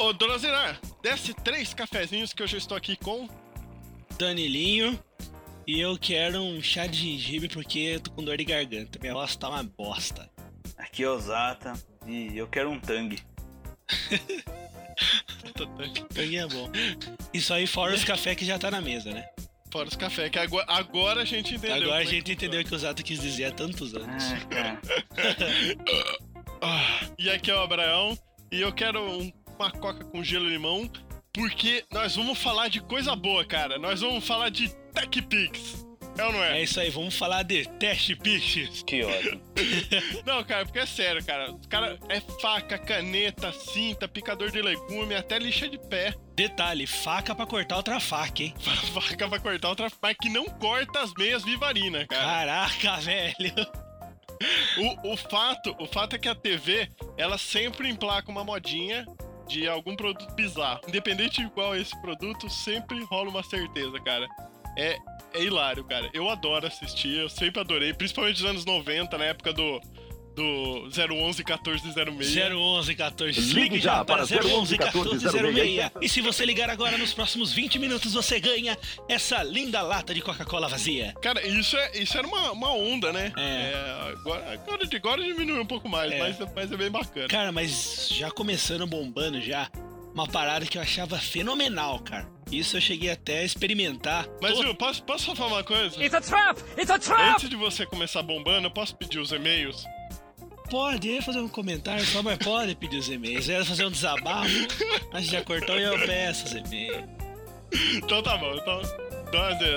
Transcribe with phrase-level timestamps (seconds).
[0.00, 3.28] Ô, dona Zina, desce três cafezinhos que eu já estou aqui com.
[4.16, 4.96] Danilinho.
[5.66, 8.96] E eu quero um chá de gengibre porque eu tô com dor de garganta.
[9.00, 10.30] Minha voz tá uma bosta.
[10.78, 11.72] Aqui é o Zata
[12.06, 13.20] e eu quero um tangue.
[16.14, 16.70] tangue é bom.
[17.34, 19.28] Isso aí fora os cafés que já tá na mesa, né?
[19.70, 21.76] Fora os cafés, que agora, agora a gente entendeu.
[21.76, 24.24] Agora a gente entendeu o que o Zata quis dizer há tantos anos.
[26.60, 28.18] Ah, e aqui é o Abraão
[28.50, 30.90] e eu quero um, uma coca com gelo e limão
[31.32, 33.78] porque nós vamos falar de coisa boa, cara.
[33.78, 35.88] Nós vamos falar de TechPix.
[36.18, 36.58] É ou não é?
[36.58, 38.82] É isso aí, vamos falar de Test Pix.
[38.82, 39.40] Que ótimo.
[40.26, 41.52] não, cara, porque é sério, cara.
[41.52, 46.12] Os cara é faca, caneta, cinta, picador de legume, até lixa de pé.
[46.34, 48.52] Detalhe, faca pra cortar outra faca, hein?
[48.92, 52.24] faca pra cortar outra faca que não corta as meias vivarina, cara.
[52.24, 53.54] Caraca, velho.
[54.78, 59.06] O, o, fato, o fato é que a TV, ela sempre emplaca uma modinha
[59.48, 60.80] de algum produto bizarro.
[60.86, 64.28] Independente de qual é esse produto, sempre rola uma certeza, cara.
[64.76, 64.96] É,
[65.34, 66.08] é hilário, cara.
[66.12, 69.80] Eu adoro assistir, eu sempre adorei, principalmente nos anos 90, na época do
[70.38, 72.52] do 011 1406.
[72.52, 73.40] 011 14.
[73.52, 75.90] Ligue já para 011 1406.
[76.00, 78.78] E se você ligar agora nos próximos 20 minutos, você ganha
[79.08, 81.12] essa linda lata de Coca-Cola vazia.
[81.20, 83.32] Cara, isso, é, isso era uma, uma onda, né?
[83.36, 83.40] É.
[83.42, 86.18] é agora, agora, agora diminuiu um pouco mais, é.
[86.18, 87.26] Mas, mas é bem bacana.
[87.26, 89.68] Cara, mas já começando bombando já,
[90.14, 92.28] uma parada que eu achava fenomenal, cara.
[92.50, 94.26] Isso eu cheguei até a experimentar.
[94.40, 96.02] Mas, viu, posso, posso só falar uma coisa?
[96.02, 96.60] It's a trap!
[96.78, 97.34] It's a trap!
[97.34, 99.84] Antes de você começar bombando, eu posso pedir os e-mails?
[100.68, 103.48] Pode, ia fazer um comentário só, mas pode pedir os e-mails.
[103.48, 104.50] Eu ia fazer um desabafo,
[105.12, 107.04] mas já cortou e eu peço os e-mails.
[107.94, 108.80] Então tá bom, então.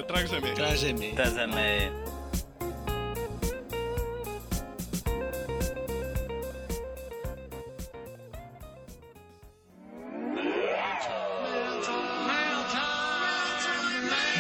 [0.08, 0.56] traga os e-mails.
[0.56, 1.16] Traz e-mail.
[1.16, 2.02] Traz e-mail.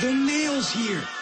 [0.02, 1.21] The nail's here.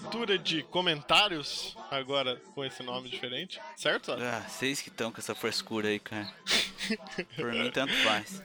[0.00, 4.12] Leitura de comentários, agora com esse nome diferente, certo?
[4.12, 6.32] Ah, vocês que estão com essa frescura aí, cara.
[7.34, 8.42] Por mim, tanto faz.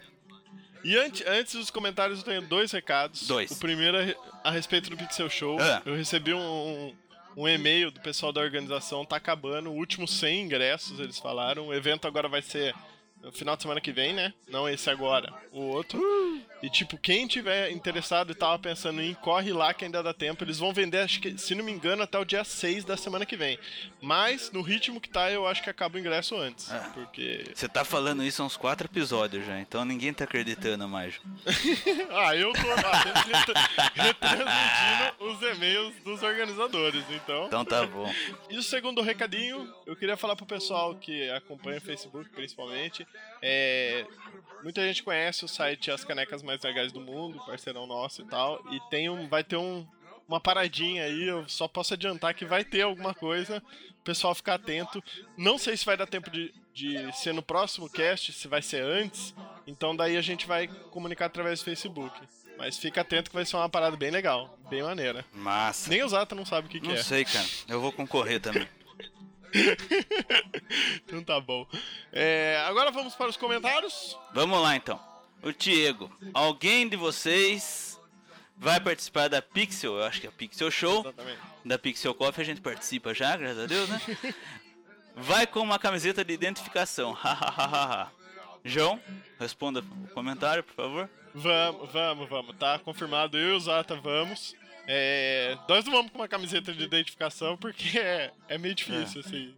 [0.84, 3.28] E antes, antes dos comentários, eu tenho dois recados.
[3.28, 3.52] Dois.
[3.52, 5.58] O primeiro é a respeito do Pixel Show.
[5.62, 5.82] Ah.
[5.86, 6.94] Eu recebi um,
[7.38, 11.68] um e-mail do pessoal da organização, tá acabando, o último 100 ingressos, eles falaram.
[11.68, 12.76] O evento agora vai ser
[13.24, 14.34] no final de semana que vem, né?
[14.50, 16.00] Não esse agora, o outro.
[16.62, 20.44] E tipo, quem tiver interessado e tava pensando em corre lá que ainda dá tempo,
[20.44, 23.26] eles vão vender, acho que, se não me engano, até o dia 6 da semana
[23.26, 23.58] que vem.
[24.02, 26.72] Mas no ritmo que tá, eu acho que acaba o ingresso antes.
[26.72, 26.80] É.
[26.94, 27.46] Porque.
[27.54, 31.20] Você tá falando isso há uns quatro episódios já, então ninguém tá acreditando mais.
[32.12, 33.52] ah, eu tô ah,
[33.94, 37.46] retransmitindo os e-mails dos organizadores, então.
[37.48, 38.12] Então tá bom.
[38.50, 43.06] E o segundo recadinho, eu queria falar pro pessoal que acompanha o Facebook principalmente.
[43.42, 44.06] É,
[44.64, 48.64] muita gente conhece o site As Canecas Mais Legais do Mundo, parceirão nosso e tal.
[48.72, 49.86] E tem um, vai ter um,
[50.28, 53.62] uma paradinha aí, eu só posso adiantar que vai ter alguma coisa.
[54.00, 55.04] O pessoal ficar atento.
[55.38, 58.84] Não sei se vai dar tempo de, de ser no próximo cast, se vai ser
[58.84, 59.34] antes.
[59.68, 62.20] Então daí a gente vai comunicar através do Facebook.
[62.58, 65.26] Mas fica atento que vai ser uma parada bem legal, bem maneira.
[65.34, 65.90] Massa.
[65.90, 66.96] Nem o Zata não sabe o que, que é.
[66.96, 67.48] Não sei, cara.
[67.68, 68.68] Eu vou concorrer também.
[71.06, 71.68] então tá bom.
[72.12, 74.18] É, agora vamos para os comentários.
[74.34, 75.00] Vamos lá então.
[75.42, 78.00] O Diego, alguém de vocês
[78.58, 79.98] vai participar da Pixel?
[79.98, 81.02] Eu acho que é a Pixel Show.
[81.02, 81.40] Exatamente.
[81.66, 84.02] Da Pixel Coffee a gente participa já, graças a Deus, né?
[85.16, 87.18] vai com uma camiseta de identificação.
[88.66, 89.00] João,
[89.40, 91.10] responda o comentário, por favor.
[91.36, 92.56] Vamos, vamos, vamos.
[92.58, 93.38] Tá confirmado.
[93.38, 94.56] Eu e o Zata vamos.
[94.88, 99.26] É, nós não vamos com uma camiseta de identificação porque é, é meio difícil, é.
[99.26, 99.56] assim.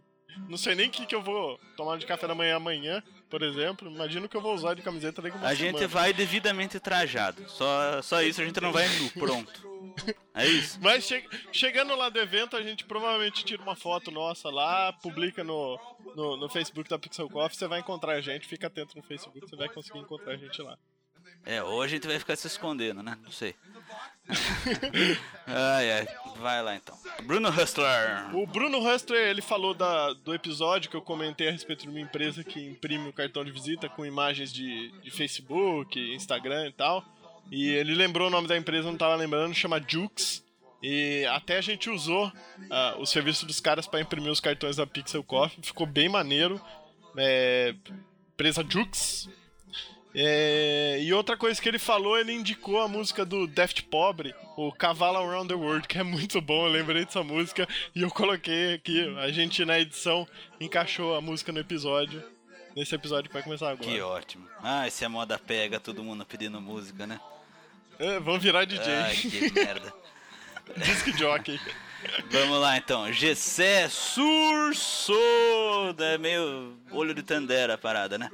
[0.48, 3.42] Não sei nem o que, que eu vou tomar de café da manhã amanhã, por
[3.42, 3.90] exemplo.
[3.90, 5.54] Imagino que eu vou usar de camiseta daqui A semana.
[5.56, 7.48] gente vai devidamente trajado.
[7.48, 9.66] Só, só isso, a gente não vai nu, pronto.
[10.34, 10.78] É isso.
[10.82, 15.42] Mas che chegando lá do evento, a gente provavelmente tira uma foto nossa lá, publica
[15.42, 15.80] no,
[16.14, 17.56] no, no Facebook da Pixel Coffee.
[17.56, 20.60] Você vai encontrar a gente, fica atento no Facebook, você vai conseguir encontrar a gente
[20.60, 20.76] lá.
[21.46, 23.16] É, ou a gente vai ficar se escondendo, né?
[23.22, 23.54] Não sei.
[25.46, 26.08] ai, ai.
[26.38, 26.98] Vai lá então.
[27.22, 28.34] Bruno Hustler.
[28.34, 32.00] O Bruno Hustler, ele falou da, do episódio que eu comentei a respeito de uma
[32.00, 37.04] empresa que imprime o cartão de visita com imagens de, de Facebook, Instagram e tal.
[37.50, 40.44] E ele lembrou o nome da empresa, não tava lembrando, chama Jux.
[40.82, 44.86] E até a gente usou uh, o serviço dos caras para imprimir os cartões da
[44.86, 46.60] Pixel Coffee, ficou bem maneiro.
[47.16, 47.74] É,
[48.34, 49.28] empresa Jux,
[50.18, 54.72] É, e outra coisa que ele falou, ele indicou a música do Deft Pobre, o
[54.72, 58.72] Cavalo Around the World, que é muito bom, eu lembrei dessa música e eu coloquei
[58.74, 59.14] aqui.
[59.18, 60.26] A gente na edição
[60.58, 62.24] encaixou a música no episódio.
[62.74, 63.90] Nesse episódio que vai começar agora.
[63.90, 64.48] Que ótimo.
[64.62, 67.20] Ah, se a moda pega, todo mundo pedindo música, né?
[67.98, 68.94] É, vamos virar DJ.
[68.94, 69.92] Ai, que merda.
[70.78, 71.60] Disc jockey.
[72.30, 73.12] Vamos lá então.
[73.12, 75.14] Gessé Sursoda.
[76.04, 78.30] É meio olho de Tandera a parada, né?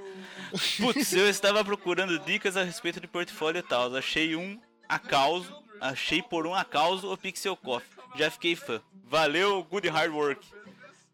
[0.78, 3.94] Putz, eu estava procurando dicas a respeito de portfólio e tal.
[3.96, 5.54] Achei um a causa.
[5.80, 7.88] Achei por um a causa o Pixel Coffee.
[8.16, 8.80] Já fiquei fã.
[9.06, 10.46] Valeu, good hard work.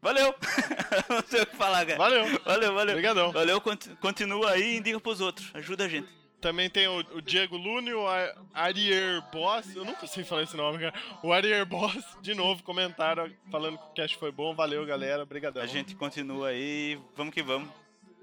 [0.01, 0.35] Valeu!
[1.11, 1.99] Não sei o que falar, cara.
[1.99, 2.41] Valeu.
[2.45, 2.93] Valeu, valeu.
[2.95, 3.33] Obrigadão.
[3.33, 5.51] Valeu, cont- continua aí e indica pros outros.
[5.55, 6.09] Ajuda a gente.
[6.41, 9.75] Também tem o, o Diego Lune, o Ar- Arier Boss.
[9.75, 10.95] Eu nunca sei falar esse nome, cara.
[11.23, 14.55] O Arier Boss, de novo, comentaram falando que o cast foi bom.
[14.55, 15.23] Valeu, galera.
[15.25, 15.61] Obrigadão.
[15.63, 16.99] A gente continua aí.
[17.17, 17.69] Vamos que vamos.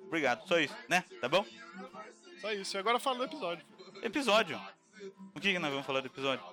[0.08, 0.48] Obrigado.
[0.48, 1.04] Só isso, né?
[1.20, 1.46] Tá bom?
[2.40, 2.78] Só isso.
[2.78, 3.66] E agora fala do episódio.
[4.02, 4.60] Episódio.
[5.34, 6.44] O que, que nós vamos falar do episódio?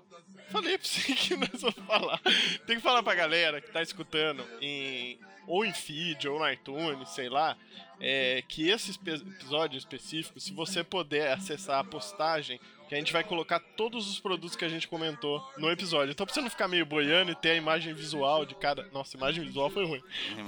[0.51, 2.21] Falei pra você que nós vamos falar.
[2.67, 7.09] Tem que falar pra galera que tá escutando em ou em feed ou no iTunes,
[7.11, 7.57] sei lá,
[8.01, 12.61] é, que esse episódio específico, se você puder acessar a postagem,
[12.93, 16.13] que a gente vai colocar todos os produtos que a gente comentou no episódio.
[16.13, 18.87] Então pra você não ficar meio boiando e ter a imagem visual de cada.
[18.93, 20.03] Nossa, imagem visual foi ruim.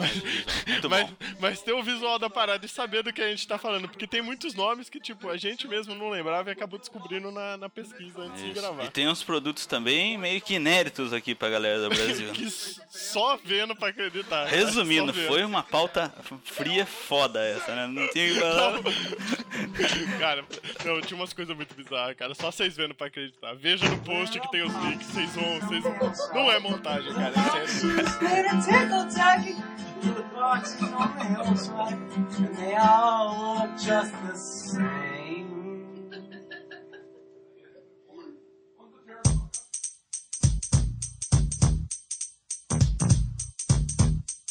[0.90, 1.14] Mas, bom.
[1.40, 3.88] mas ter o visual da parada e saber do que a gente tá falando.
[3.88, 7.56] Porque tem muitos nomes que, tipo, a gente mesmo não lembrava e acabou descobrindo na,
[7.56, 8.60] na pesquisa antes de Isso.
[8.60, 8.84] gravar.
[8.84, 12.30] E tem uns produtos também meio que inéditos aqui pra galera do Brasil.
[12.34, 14.46] que s- só vendo pra acreditar.
[14.46, 16.12] Resumindo, foi uma pauta
[16.44, 17.86] fria foda essa, né?
[17.86, 19.43] Não tinha que.
[20.18, 20.44] Cara,
[20.84, 22.34] não, tinha umas coisas muito bizarras, cara.
[22.34, 23.54] Só vocês vendo pra acreditar.
[23.54, 25.94] Veja no post que tem os links, vocês vão, vocês vão.
[26.34, 28.02] Não é montagem, cara, é sério.
[34.34, 35.44] Same.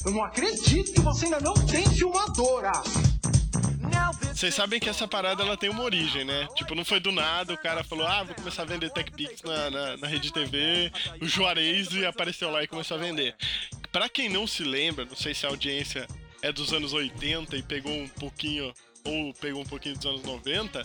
[0.05, 2.71] Eu não acredito que você ainda não tem filmadora.
[4.33, 6.47] Vocês sabem que essa parada ela tem uma origem, né?
[6.55, 9.69] Tipo, não foi do nada, o cara falou, ah, vou começar a vender TechPix na,
[9.69, 13.35] na, na rede TV, o Juarez apareceu lá e começou a vender.
[13.91, 16.07] Pra quem não se lembra, não sei se a audiência
[16.41, 18.73] é dos anos 80 e pegou um pouquinho,
[19.05, 20.81] ou pegou um pouquinho dos anos 90,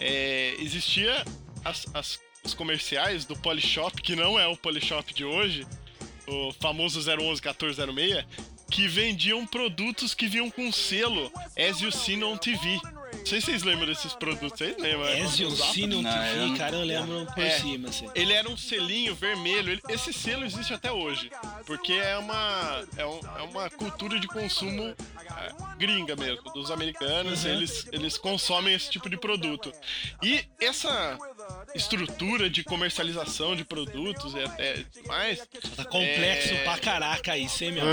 [0.00, 1.24] é, existia
[1.64, 5.66] as, as- os comerciais do Polishop, que não é o Polishop de hoje,
[6.26, 8.24] o famoso 011 1406,
[8.70, 12.78] que vendiam produtos que vinham com selo As You Seen on TV.
[13.12, 15.04] Não sei se vocês lembram desses produtos, vocês lembram?
[15.04, 15.20] né?
[15.20, 17.50] Ezio Sino Não, eu TV, cara, eu lembro por É.
[17.58, 18.08] cima, assim.
[18.14, 19.72] Ele era um selinho vermelho.
[19.72, 21.30] ele- esse selo existe até hoje.
[21.66, 24.94] Porque é uma, é, um- é uma cultura de consumo
[25.38, 27.44] é, gringa mesmo, dos americanos.
[27.44, 29.72] Eles, eles consomem esse tipo de produto.
[30.22, 31.18] E essa
[31.74, 35.38] estrutura de comercialização de produtos e até mais.
[35.76, 36.64] Tá complexo É.
[36.64, 37.84] pra caraca isso, hein, meu?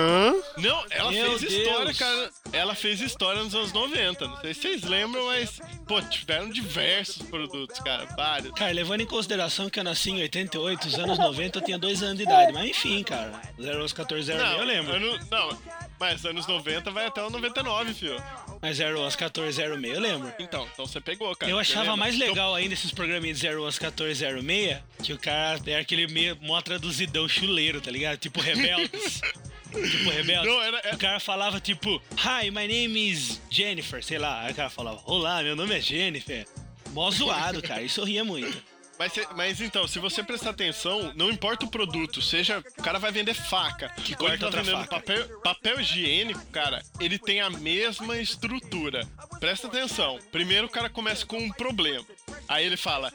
[0.58, 1.98] Não, ela Meu fez história, Deus.
[1.98, 2.32] cara.
[2.54, 4.28] Ela fez história nos anos 90.
[4.28, 8.06] Não sei se vocês lembram, mas, pô, tiveram diversos produtos, cara.
[8.16, 8.52] Vários.
[8.54, 12.02] Cara, levando em consideração que eu nasci em 88, os anos 90 eu tinha dois
[12.04, 12.52] anos de idade.
[12.54, 13.42] Mas enfim, cara.
[13.62, 14.96] 0 14 0 eu lembro.
[14.96, 15.58] ano- não,
[16.00, 18.22] mas anos 90 vai até o 99, filho.
[18.62, 20.34] Mas 0 11 14 06 eu lembro.
[20.40, 21.52] Então, então você pegou, cara.
[21.52, 25.18] Eu achava mais Então, legal ainda esses programinhas de 0 11 14 06, que o
[25.20, 28.18] cara é aquele meio mó traduzidão chuleiro, tá ligado?
[28.18, 29.22] Tipo Rebeldes.
[29.90, 30.52] tipo Rebeldes.
[30.52, 34.42] Não, era- é- O cara falava tipo, Hi, my name is Jennifer, sei lá.
[34.42, 36.46] Aí o cara falava, Olá, meu nome é Jennifer.
[36.92, 37.82] Mó zoado, cara.
[37.82, 38.76] Isso eu ria muito.
[38.98, 42.64] Mas, mas então, se você prestar atenção, não importa o produto, seja.
[42.78, 43.90] O cara vai vender faca.
[43.90, 44.88] Que ou ele tá vendendo.
[44.88, 49.06] Papel, papel higiênico, cara, ele tem a mesma estrutura.
[49.42, 50.18] Presta atenção.
[50.32, 52.06] Primeiro o cara começa com um problema.
[52.48, 53.12] Aí ele fala.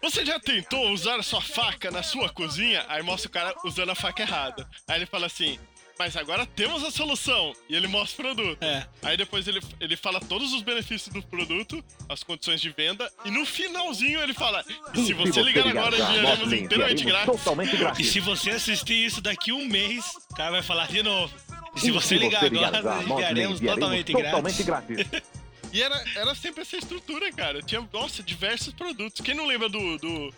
[0.00, 2.84] Você já tentou usar sua faca na sua cozinha?
[2.88, 4.68] Aí mostra o cara usando a faca errada.
[4.86, 5.58] Aí ele fala assim.
[5.98, 7.52] Mas agora temos a solução.
[7.68, 8.62] E ele mostra o produto.
[8.62, 8.86] É.
[9.02, 13.30] Aí depois ele, ele fala todos os benefícios do produto, as condições de venda, e
[13.30, 17.26] no finalzinho ele fala: e se você ligar agora, enviaremos inteiramente grátis.
[17.26, 18.08] Totalmente E grátis.
[18.10, 21.32] se você assistir isso daqui um mês, o cara vai falar de novo.
[21.76, 24.96] E se E você ligar agora, enviaremos enviaremos totalmente totalmente grátis.
[24.96, 25.22] grátis.
[25.72, 27.62] E era, era sempre essa estrutura, cara.
[27.62, 29.22] Tinha, nossa, diversos produtos.
[29.22, 29.96] Quem não lembra do.
[29.96, 30.34] do,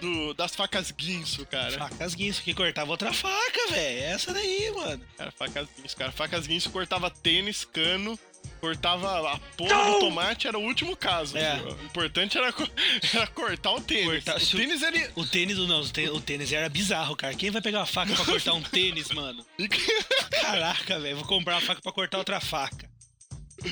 [0.00, 1.72] do- das facas guinso, cara?
[1.78, 4.02] Facas guinso que cortava outra faca, velho.
[4.04, 5.04] Essa daí, mano.
[5.16, 6.12] Cara, facas guinso, cara.
[6.12, 8.18] Facas guinso cortava tênis, cano.
[8.60, 11.36] Cortava a porra do tomate, era o último caso.
[11.36, 11.56] É.
[11.58, 11.76] filho.
[11.80, 12.52] O importante era,
[13.14, 14.24] era cortar o tênis.
[14.24, 15.10] Cortar- o tênis ele.
[15.16, 17.34] O tênis, não, o tênis era bizarro, cara.
[17.34, 19.44] Quem vai pegar uma faca pra cortar um tênis, mano?
[20.30, 21.16] Caraca, velho.
[21.16, 22.88] Vou comprar uma faca pra cortar outra faca.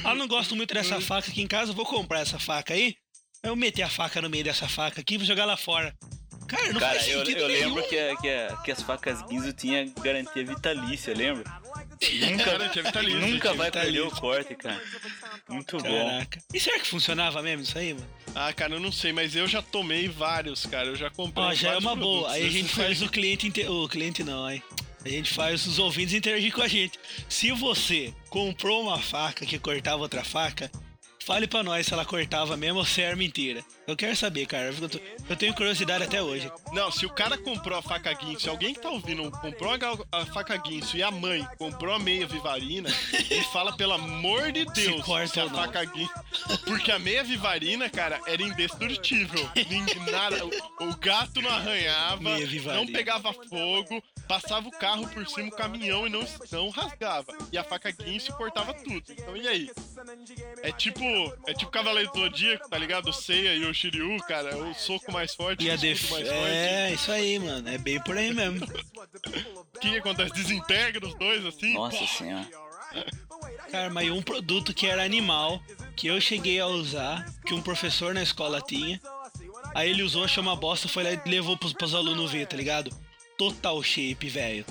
[0.05, 2.97] Ah, não gosto muito dessa faca aqui em casa, vou comprar essa faca aí.
[3.43, 5.95] Eu meter a faca no meio dessa faca aqui e vou jogar lá fora.
[6.47, 9.23] Cara, não Cara, faz eu, sentido eu lembro que, a- que, a- que as facas
[9.23, 11.45] Guinzo tinha garantia vitalícia, lembra?
[12.21, 14.81] Nunca, Garantia vitalícia, nunca vai perder o corte, cara.
[15.49, 15.83] Muito bom.
[16.09, 16.39] Caraca.
[16.53, 18.07] E será que funcionava mesmo isso aí, mano?
[18.35, 20.89] Ah, cara, eu não sei, mas eu já tomei vários, cara.
[20.89, 21.45] Eu já comprei.
[21.45, 22.31] Ó, já é uma boa.
[22.33, 23.71] Aí a gente faz o cliente inter...
[23.71, 24.63] O cliente não, aí.
[25.05, 26.99] A gente faz os ouvintes interagir com a gente.
[27.29, 30.71] Se você comprou uma faca que cortava outra faca,
[31.27, 33.63] fale pra nós se ela cortava mesmo ou se era mentira.
[33.87, 34.73] Eu quero saber, cara.
[34.81, 36.51] Eu tô- Eu tenho curiosidade até hoje.
[36.73, 40.19] Não, se o cara comprou a faca guinso, se alguém que tá ouvindo comprou a,
[40.21, 42.89] a faca guinso e a mãe comprou a meia vivarina,
[43.31, 45.57] e fala pelo amor de Deus corta a ou não.
[45.59, 46.13] faca guinso.
[46.65, 49.51] Porque a meia vivarina, cara, era indestrutível.
[50.11, 52.23] Nada, o, gato não arranhava,
[52.75, 57.33] não pegava fogo, passava o carro por cima, o caminhão e não, não rasgava.
[57.53, 59.03] E a faca guinso cortava tudo.
[59.11, 59.71] Então e aí?
[60.63, 61.05] É tipo.
[61.47, 63.09] É tipo Cavaleiro do Zodíaco, tá ligado?
[63.09, 64.57] O Seiya e o Shiryu, cara.
[64.57, 66.11] O soco mais forte, E o a def...
[66.11, 66.45] mais forte.
[66.45, 67.69] É, isso aí, mano.
[67.69, 68.65] É bem por aí mesmo.
[68.65, 70.33] O que, que acontece?
[70.33, 71.75] Desintegra os dois assim?
[71.75, 72.49] Nossa Pô, senhora.
[73.71, 75.61] Cara, mas um produto que era animal,
[75.97, 79.01] que eu cheguei a usar, que um professor na escola tinha.
[79.75, 82.57] Aí ele usou, achou uma bosta, foi lá e levou pros, pros alunos ver, tá
[82.57, 82.91] ligado?
[83.37, 84.65] Total shape, velho.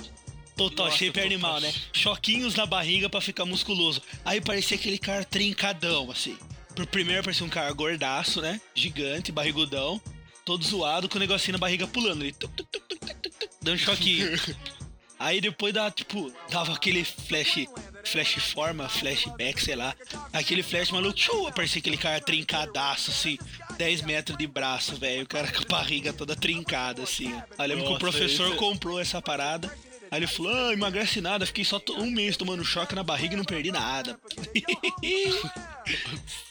[0.56, 1.74] Total Nossa, shape é animal, né?
[1.92, 4.02] Choquinhos na barriga pra ficar musculoso.
[4.24, 6.38] Aí parecia aquele cara trincadão, assim.
[6.74, 8.60] Por primeiro parecia um cara gordaço, né?
[8.74, 10.02] Gigante, barrigudão.
[10.46, 12.30] Todo zoado, com o negocinho na barriga pulando.
[12.34, 14.30] Tuc, tuc, tuc, tuc, tuc, tuc, tuc, dando choquinho.
[15.20, 17.66] Aí depois dava, tipo, dava aquele flash,
[18.06, 19.94] flash forma, flashback, sei lá.
[20.32, 23.38] Aquele flash maluco, tchau, aparecia aquele cara trincadaço, assim,
[23.78, 25.24] 10 metros de braço, velho.
[25.24, 27.32] O cara com a barriga toda trincada, assim.
[27.58, 29.72] eu lembro que o Nossa, professor esse- comprou essa parada.
[30.12, 33.38] Aí ele falou, ah, emagrece nada, fiquei só um mês tomando choque na barriga e
[33.38, 34.18] não perdi nada.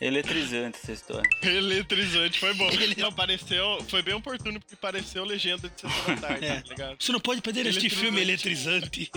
[0.00, 1.28] Eletrizante essa história.
[1.42, 2.68] Eletrizante, foi bom.
[2.96, 3.78] Não, pareceu.
[3.88, 6.60] Foi bem oportuno porque pareceu legenda de sessão da tarde, É.
[6.60, 6.96] tá ligado?
[6.98, 9.10] Você não pode perder este filme eletrizante.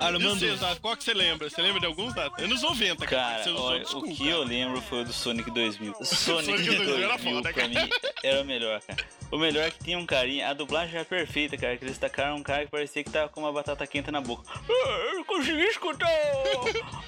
[0.00, 1.48] Armando, você, Zato, qual que você lembra?
[1.50, 2.42] Você lembra de alguns dados?
[2.42, 3.44] Anos 90, cara.
[3.44, 5.94] Cara, olha, o que eu lembro foi o do Sonic 2000.
[6.00, 7.68] O Sonic, Sonic 2000 2000 era foda, pra cara.
[7.68, 7.90] mim
[8.22, 9.04] era o melhor, cara.
[9.30, 11.76] O melhor é que tinha um carinha, a dublagem era perfeita, cara.
[11.76, 14.42] Que eles tacaram um cara que parecia que tava com uma batata quente na boca.
[14.52, 16.08] Ah, Eu consegui escutar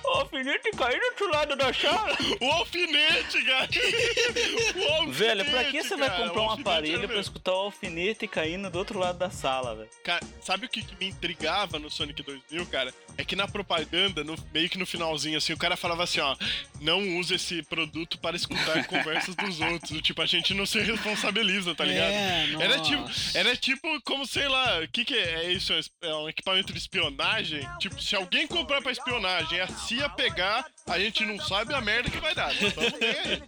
[0.05, 2.17] o, alfinete cair do outro lado da sala.
[2.41, 3.69] O alfinete, cara!
[4.77, 6.25] O alfinete, Velho, pra que você vai cara?
[6.29, 9.89] comprar O um aparelho pra escutar o alfinete caindo do outro lado da sala, velho?
[10.05, 12.95] Cara, sabe o que, me intrigava no Sonic 2000, cara?
[13.19, 16.37] É que na propaganda, no- meio que no finalzinho, assim, o cara falava assim, ó,
[16.81, 20.01] não use esse produto para escutar conversas dos outros.
[20.03, 22.13] Tipo, a gente não se responsabiliza, tá ligado?
[22.13, 23.05] É, era tipo,
[23.35, 25.73] era tipo, como, sei lá, o que que é, é isso?
[26.03, 27.67] É um equipamento de espionagem?
[27.79, 31.81] Tipo, se alguém comprar pra espionagem e a CIA pegar, a gente não sabe a
[31.81, 32.53] merda que vai dar.
[32.55, 33.43] Ver aí.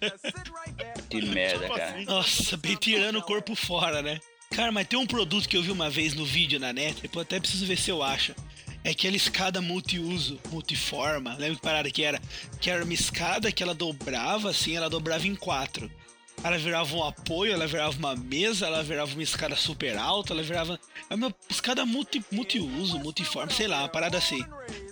[1.08, 1.90] Que merda, Tipo cara.
[1.90, 2.04] assim.
[2.04, 4.20] Nossa, bem tirando o corpo fora, né?
[4.54, 7.26] Cara, mas tem um produto que eu vi uma vez no vídeo na net, depois
[7.26, 8.34] até preciso ver se eu acho.
[8.84, 11.34] É aquela escada multiuso, multiforma.
[11.34, 12.20] Lembra que parada que era?
[12.60, 15.90] Que era uma escada que ela dobrava, assim, ela dobrava em quatro.
[16.42, 20.42] Ela virava um apoio, ela virava uma mesa, ela virava uma escada super alta, ela
[20.42, 20.78] virava.
[21.10, 24.44] É uma escada multi, multiuso, multiforme, sei lá, uma parada assim.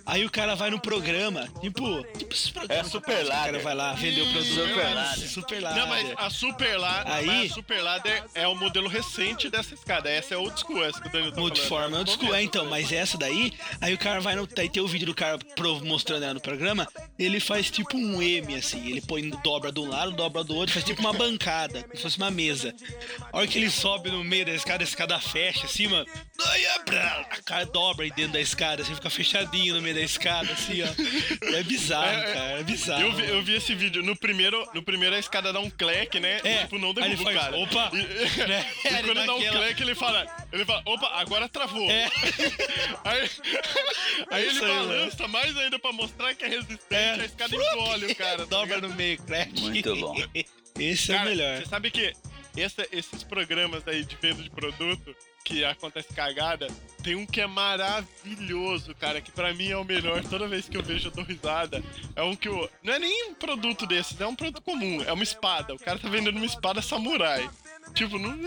[0.07, 2.01] Aí o cara vai no programa, tipo.
[2.17, 2.87] Tipo esses programas.
[2.87, 4.53] É Super que O cara vai lá vender o produto.
[4.53, 5.29] Super Ladder.
[5.29, 5.81] Super Ladder.
[5.81, 10.09] Não, mas a Super Ladder, Aí- a Super Ladder é o modelo recente dessa escada.
[10.09, 12.07] Essa é old school, essa que o Daniel tá Multiforme, falando.
[12.07, 12.33] old school.
[12.33, 14.47] É, então, mas essa daí, aí o cara vai no.
[14.57, 15.37] Aí tem o vídeo do cara
[15.83, 16.87] mostrando ela no programa,
[17.19, 18.89] ele faz tipo um M, assim.
[18.89, 22.01] Ele põe, dobra de um lado, dobra do outro, faz tipo uma bancada, como se
[22.03, 22.73] fosse uma mesa.
[23.33, 26.05] A hora que ele sobe no meio da escada, a escada fecha assim, mano.
[26.39, 26.77] A
[27.31, 30.81] a cara dobra aí dentro da escada, assim, fica fechadinho no meio da escada, assim,
[30.83, 31.55] ó.
[31.55, 32.33] É bizarro, É, é.
[32.33, 33.01] cara, é bizarro.
[33.01, 34.03] Eu vi, eu vi esse vídeo.
[34.03, 36.39] No primeiro, no primeiro a escada dá um cleque, né?
[36.43, 37.57] É, E, tipo, não ele derruba o cara.
[37.57, 37.97] opa, E,
[38.47, 38.71] né?
[38.83, 40.47] e Ele quando dá dá um aquela- cleque, ele fala.
[40.51, 41.89] Ele fala, opa, agora travou.
[41.89, 42.09] É.
[43.03, 43.29] Aí,
[44.31, 46.81] aí ele Isso aí, balança mais ainda pra mostrar que é resistente.
[46.91, 47.11] É.
[47.13, 48.37] A escada engole o cara.
[48.39, 48.89] tá Dobra ligado?
[48.89, 49.61] no meio, crack.
[49.61, 50.15] Muito bom.
[50.79, 51.57] Esse é o Cara, melhor.
[51.57, 52.13] Você sabe que
[52.55, 55.15] essa- esses programas aí de venda de produto
[55.47, 56.67] que acontece cagada,
[57.01, 60.21] tem um que é maravilhoso, cara, que pra mim é o melhor.
[60.25, 61.81] Toda vez que eu vejo eu dou risada.
[62.17, 65.13] É um que o não é nem um produto desses, é um produto comum, é
[65.13, 65.73] uma espada.
[65.73, 67.49] O cara tá vendendo uma espada samurai.
[67.93, 68.37] Tipo, não,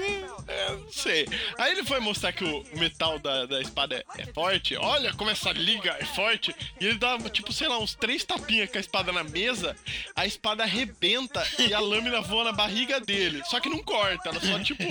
[0.47, 1.27] é, não sei.
[1.57, 4.77] Aí ele foi mostrar que o metal da, da espada é, é forte.
[4.77, 6.55] Olha como essa liga é forte.
[6.79, 9.75] E ele dá, tipo, sei lá, uns três tapinhas com a espada na mesa.
[10.15, 13.43] A espada arrebenta e a lâmina voa na barriga dele.
[13.47, 14.85] Só que não corta, ela só, tipo,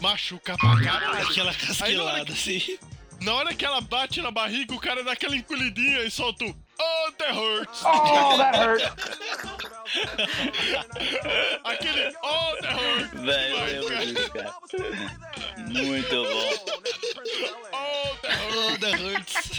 [0.00, 1.28] machuca pra caralho.
[1.28, 1.70] Aquela que-
[2.32, 2.78] assim.
[3.20, 6.54] Na hora que ela bate na barriga, o cara dá aquela encolhidinha e solta um.
[6.78, 7.82] Oh, the hurts!
[7.84, 8.82] Oh, that hurt.
[11.64, 13.20] Aquele Oh, the hurts!
[13.20, 14.54] Velho, eu lembro disso, cara.
[15.68, 16.54] Muito bom.
[17.76, 18.54] Oh, the hurts!
[18.56, 19.58] Oh, the Hurts.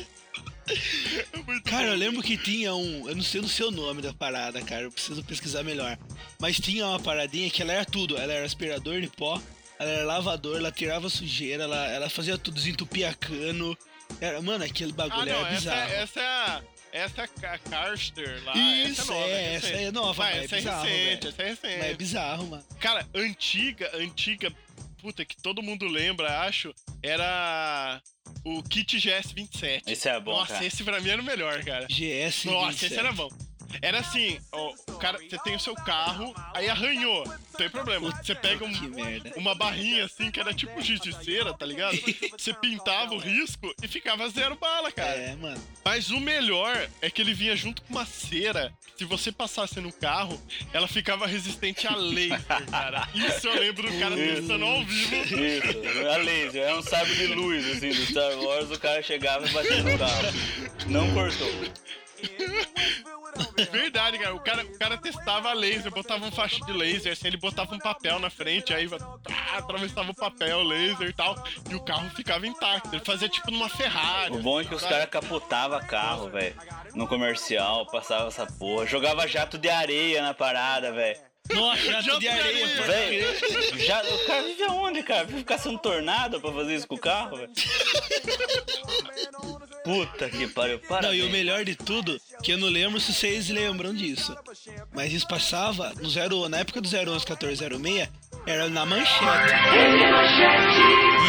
[1.45, 1.97] Muito Cara, eu bom.
[1.97, 3.07] lembro que tinha um.
[3.09, 4.83] Eu não sei o seu nome da parada, cara.
[4.83, 5.97] Eu preciso pesquisar melhor.
[6.39, 8.17] Mas tinha uma paradinha que ela era tudo.
[8.17, 9.41] Ela era aspirador de pó,
[9.79, 13.77] ela era lavador, ela tirava sujeira, ela, ela fazia tudo, desentupia cano.
[14.19, 15.91] Era, mano, aquele Ah, bagulho não, era essa, bizarro.
[15.91, 16.61] é- essa é a.
[16.93, 18.53] Essa é a Carster lá.
[18.53, 19.83] Isso, essa é, nova, é, essa recente.
[19.85, 21.29] é nova, é essa é bizarro, recente, velho.
[21.29, 21.77] essa é recente.
[21.79, 22.65] Mas é bizarro, mano.
[22.81, 24.53] Cara, antiga, antiga,
[25.01, 28.01] puta, que todo mundo lembra, acho, era
[28.45, 29.83] o Kit GS27.
[29.87, 30.65] Esse é bom, Nossa, cara.
[30.65, 31.87] esse pra mim era o melhor, cara.
[31.87, 32.45] GS.
[32.45, 33.29] Nossa, esse era bom.
[33.81, 38.09] Era assim, ó, o cara, você tem o seu carro, aí arranhou, não tem problema.
[38.23, 38.71] Você pega um-
[39.35, 41.97] uma barrinha assim, que era tipo giz de cera, tá ligado?
[42.37, 45.09] Você pintava o risco e ficava zero bala, cara.
[45.15, 45.61] É, mano.
[45.85, 48.73] Mas o melhor é que ele vinha junto com uma cera.
[48.97, 50.39] Se você passasse no carro,
[50.73, 53.07] ela ficava resistente a laser, cara.
[53.15, 55.15] Isso eu lembro do cara testando ao vivo.
[55.15, 59.47] Isso, a laser, é um sabre de luz, assim, do Star Wars, o cara chegava
[59.47, 60.27] e batia no carro.
[60.87, 61.49] Não cortou.
[63.71, 64.35] Verdade, cara.
[64.35, 67.73] O cara, o cara testava a laser, botava um faixa de laser, assim, ele botava
[67.73, 71.35] um papel na frente, aí ah, atravessava o papel, laser e tal,
[71.69, 72.89] e o carro ficava intacto.
[72.93, 74.35] Ele fazia tipo numa Ferrari.
[74.35, 76.55] O bom é que os caras capotavam carro, velho.
[76.93, 78.85] No comercial, passava essa porra.
[78.85, 81.19] Jogava jato de areia na parada, velho.
[81.53, 82.83] Nossa, jato Jato de areia.
[82.83, 85.23] Velho, já, o cara vive aonde, cara?
[85.25, 87.51] Vive caçando tornado pra fazer isso com o carro, velho?
[89.83, 91.23] Puta que pariu, Não, parabéns.
[91.23, 94.35] e o melhor de tudo, que eu não lembro se vocês lembram disso.
[94.93, 98.09] Mas isso passava no 0, na época do 011 1406,
[98.45, 99.25] era na manchete.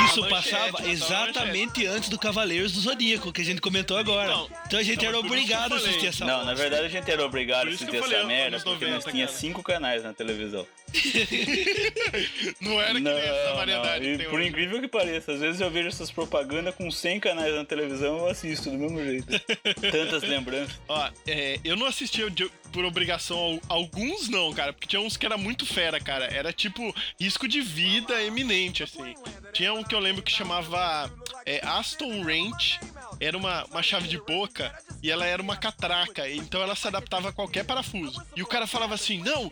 [0.07, 4.31] Isso Manchete, passava exatamente antes do Cavaleiros do Zodíaco, que a gente comentou agora.
[4.33, 7.11] Então, Então a gente então, era obrigado a assistir essa Não, na verdade a gente
[7.11, 9.39] era obrigado a assistir essa falei, merda, porque 90, nós tinha cara.
[9.39, 10.67] cinco canais na televisão.
[12.61, 14.49] Não era que nem essa variedade E tem por hoje.
[14.49, 18.29] incrível que pareça, às vezes eu vejo essas propagandas com 100 canais na televisão eu
[18.29, 19.27] assisto do mesmo jeito.
[19.91, 20.79] Tantas lembranças.
[20.89, 22.27] Ó, é, eu não assistia
[22.73, 26.27] por obrigação al- alguns não, cara, porque tinha uns que era muito fera, cara.
[26.27, 29.15] Era tipo risco de vida eminente, assim.
[29.53, 31.11] Tinha que eu lembro que chamava
[31.47, 32.81] é, Aston Range.
[33.21, 37.29] Era uma, uma chave de boca e ela era uma catraca, então ela se adaptava
[37.29, 38.21] a qualquer parafuso.
[38.35, 39.51] E o cara falava assim: não,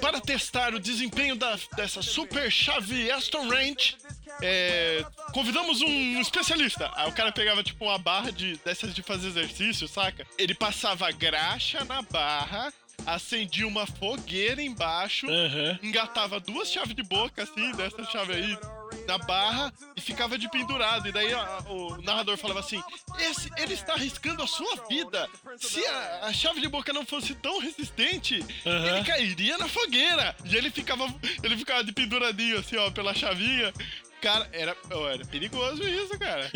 [0.00, 3.96] para testar o desempenho da, dessa super chave Aston Range,
[4.42, 6.90] é, convidamos um especialista.
[6.96, 10.26] Aí o cara pegava tipo uma barra de, dessas de fazer exercício, saca?
[10.36, 12.72] Ele passava graxa na barra,
[13.06, 15.78] acendia uma fogueira embaixo, Aham.
[15.82, 18.58] engatava duas chaves de boca assim, dessa chave aí,
[19.06, 21.08] na barra e ficava de pendurado.
[21.08, 22.82] E daí a- o narrador falava assim:
[23.18, 25.28] Esse, ele está arriscando a sua vida.
[25.58, 28.86] Se a, a chave de boca não fosse tão resistente, Aham.
[28.96, 30.34] ele cairia na fogueira.
[30.44, 31.06] E ele ficava,
[31.42, 33.72] ele ficava de penduradinho assim, ó, pela chavinha.
[34.20, 34.76] Cara, era,
[35.12, 36.48] era perigoso isso, cara.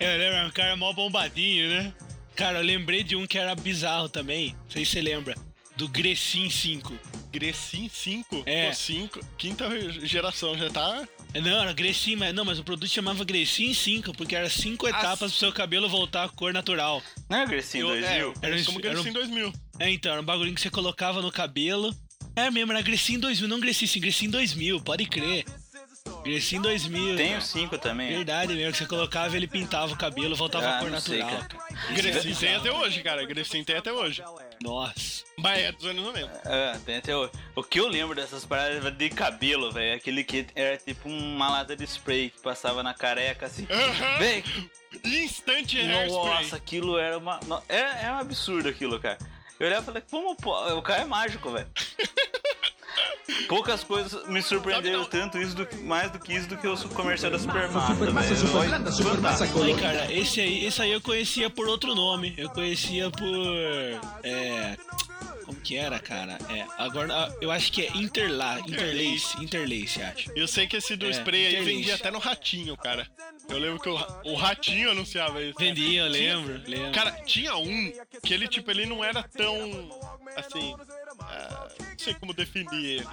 [0.00, 1.94] Eu lembro, era um cara mó bombadinho, né?
[2.36, 4.54] Cara, eu lembrei de um que era bizarro também.
[4.64, 5.34] Não sei se você lembra.
[5.76, 6.96] Do Grecin 5.
[7.32, 8.42] Grecin 5?
[8.46, 8.68] É.
[8.68, 9.20] Pô, 5.
[9.36, 9.68] Quinta
[10.06, 11.06] geração já tá.
[11.34, 15.32] Não, era Grecin, mas não, mas o produto chamava Grecin 5, porque era cinco etapas
[15.32, 17.02] pro seu cabelo voltar à cor natural.
[17.28, 17.90] Não é Eu, 2000?
[17.90, 19.52] é, Era era como era um- Grecin 2000.
[19.80, 21.92] É, então, era um bagulhinho que você colocava no cabelo.
[22.36, 25.44] É mesmo, era Grecin 2000, não Grecin 5, Grecin 2000, pode crer.
[26.24, 27.16] Grecin 2000.
[27.16, 28.08] Tem o 5 também.
[28.16, 31.66] Verdade mesmo, que você colocava ele pintava o cabelo, voltava Ah, à cor sei, natural.
[31.90, 33.24] é Grecin tem até hoje, cara.
[33.26, 34.22] Grecin tem até hoje.
[34.62, 35.22] Nossa.
[35.36, 36.42] Mas é dos anos 90.
[36.44, 37.28] É, tem até o...
[37.56, 41.50] o que eu lembro dessas paradas de cabelo, velho, é aquele que era tipo uma
[41.50, 43.66] lata de spray que passava na careca assim.
[43.70, 44.18] Aham.
[44.18, 44.42] Véi,
[45.04, 46.08] Instante hairspray.
[46.08, 47.38] nossa, aquilo era uma.
[47.68, 49.18] É, é um absurdo aquilo, cara.
[49.58, 50.30] Eu olhava e falei, como
[50.78, 51.68] o cara é mágico, velho.
[53.48, 56.66] Poucas coisas me surpreenderam Sabe, tanto isso do que- mais do que isso do que
[56.66, 59.80] o comercial da Supermassa, Supermassa, Supermassa Aí, colorida.
[59.80, 62.34] cara, esse aí, esse aí eu conhecia por outro nome.
[62.36, 63.26] Eu conhecia por.
[64.22, 64.76] É.
[65.44, 66.38] Como que era, cara?
[66.48, 70.30] É, agora ah, eu acho que é Interla, Interlace, Interlace, acho.
[70.34, 71.74] Eu sei que esse do É, spray aí Interlace.
[71.76, 73.06] vendia até no Ratinho, cara.
[73.50, 75.54] Eu lembro que o, o Ratinho anunciava isso.
[75.58, 76.92] Vendia, eu lembro, lembro.
[76.92, 79.54] Cara, tinha um que ele, tipo, ele não era tão.
[80.34, 80.74] Assim.
[81.28, 83.08] Ah, não sei como definir ele.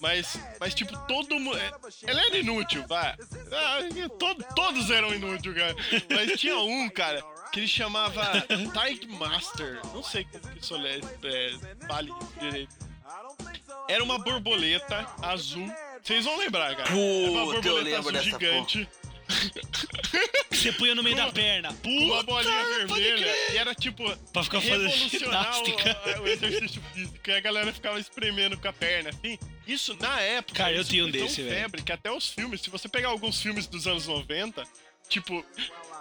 [0.00, 1.58] Mas, mas tipo, todo mundo.
[2.06, 3.16] Ele era inútil, vai.
[3.52, 3.78] Ah,
[4.18, 5.74] to- todos eram inúteis, cara.
[6.10, 9.80] Mas tinha um, cara, que ele chamava Tide Master.
[9.94, 12.74] Não sei como que isso é, é, fale direito.
[13.88, 15.70] Era uma borboleta azul.
[16.02, 16.90] Vocês vão lembrar, cara.
[16.90, 18.88] Uma Puta, eu borboleta lembro azul dessa gigante.
[19.00, 19.01] Que
[20.50, 21.74] você punha no meio da perna.
[21.82, 23.34] Com uma Puta, bolinha vermelha.
[23.52, 24.04] E era tipo.
[24.32, 26.00] Pra ficar fazendo ginástica.
[26.18, 27.18] o, o exercício físico.
[27.26, 29.38] E a galera ficava espremendo com a perna, assim.
[29.66, 31.54] Isso, na época, Cara, eu tinha um desse, velho.
[31.56, 34.64] febre que até os filmes, se você pegar alguns filmes dos anos 90,
[35.08, 35.44] tipo,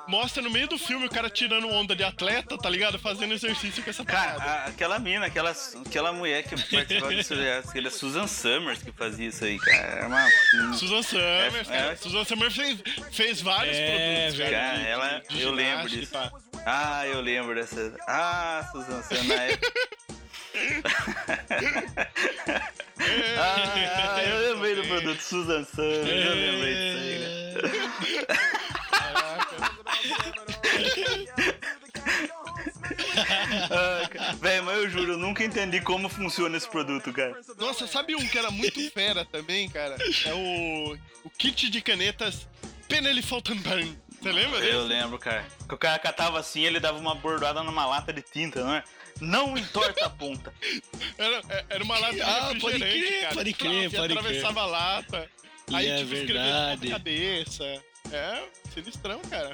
[0.07, 2.97] mostra no meio do filme o cara tirando onda de atleta, tá ligado?
[2.99, 4.51] Fazendo exercício com essa Cara, parada.
[4.51, 5.53] a- aquela mina, aquela,
[5.85, 7.33] aquela mulher que participava disso,
[7.69, 9.77] aquela Susan Summers que fazia isso aí, cara.
[9.77, 10.27] Era uma.
[10.73, 11.91] Susan Summers, É, cara.
[11.91, 11.95] é.
[11.95, 12.79] Susan Summers fez,
[13.11, 13.87] fez vários É,
[14.31, 14.51] produtos, cara.
[14.51, 16.11] Cara, de- ela- de- de eu lembro disso.
[16.11, 16.31] pá.
[16.65, 17.93] Ah, eu lembro dessa.
[18.07, 19.71] Ah, Susan Summers na época.
[23.39, 27.80] ah, eu lembrei do produto Susan Summers, eu lembrei disso aí, cara.
[33.71, 34.34] Ah.
[34.39, 37.39] Véi, mas eu juro, eu nunca entendi como funciona esse produto, cara.
[37.58, 39.97] Nossa, sabe um que era muito fera também, cara?
[40.26, 42.47] É o, o kit de canetas
[42.88, 43.97] Penelli Faltenberg.
[44.21, 44.74] Você lembra desse?
[44.74, 45.45] Eu lembro, cara.
[45.67, 48.84] Que o cara catava assim, ele dava uma bordada numa lata de tinta, não é?
[49.19, 50.54] Não entorta a ponta.
[51.17, 53.36] Era, era uma lata de Ah, pode crer, cara.
[53.36, 55.30] pode crer, Você pode atravessava a lata.
[55.74, 56.89] Aí, É tipo, escrevia na verdade.
[56.89, 57.63] cabeça.
[58.12, 58.43] É,
[58.74, 59.52] sinistrão, cara.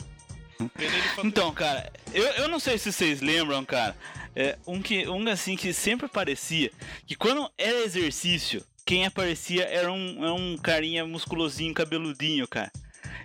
[0.58, 1.28] Faltenberg.
[1.28, 3.96] Então, cara, eu, eu não sei se vocês lembram, cara.
[4.36, 6.72] É, um, que, um assim que sempre aparecia,
[7.08, 12.72] que quando era exercício, quem aparecia era um, era um carinha musculosinho, cabeludinho, cara.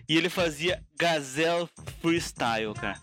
[0.08, 1.68] E ele fazia gazelle
[2.00, 2.98] freestyle, cara.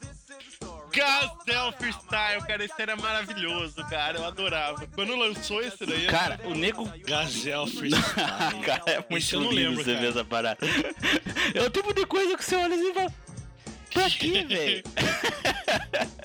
[0.92, 4.18] Gazelle Freestyle, cara, esse era maravilhoso, cara.
[4.18, 4.88] Eu adorava.
[4.88, 8.60] Quando lançou esse daí, eu- Cara, o nego Gazel Freestyle.
[8.65, 10.02] cara, é muito Isso eu não lindo lembro, você cara.
[10.02, 10.58] ver essa parada.
[11.54, 13.13] É o tipo de coisa que você olha e fala.
[13.93, 14.84] Pra quê, velho?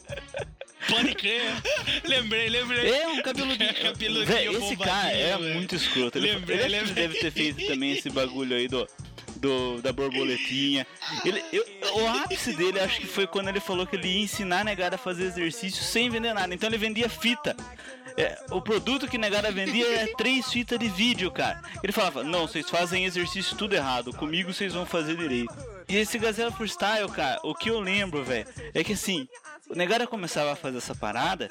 [0.89, 1.41] Pode crer.
[2.05, 2.91] Lembrei, lembrei.
[2.91, 3.75] É um cabeludinho.
[3.83, 6.19] Cabeludinho Véi, esse cara é muito escroto.
[6.19, 6.95] Ele, Lembrei, ele lembrei.
[6.95, 8.87] deve ter feito também esse bagulho aí do,
[9.37, 10.87] do da borboletinha.
[11.25, 14.61] Ele, eu- o ápice dele acho que foi quando ele falou que ele ia ensinar
[14.61, 16.53] a negada a fazer exercício sem vender nada.
[16.55, 17.57] Então ele vendia fita.
[18.17, 21.63] É, o produto que a negada vendia é três fitas de vídeo, cara.
[21.83, 24.13] Ele falava: Não, vocês fazem exercício tudo errado.
[24.13, 25.53] Comigo vocês vão fazer direito.
[25.89, 29.29] E esse Gazela Freestyle, cara, o que eu lembro, velho, é que assim,
[29.69, 31.49] o negada começava a fazer essa parada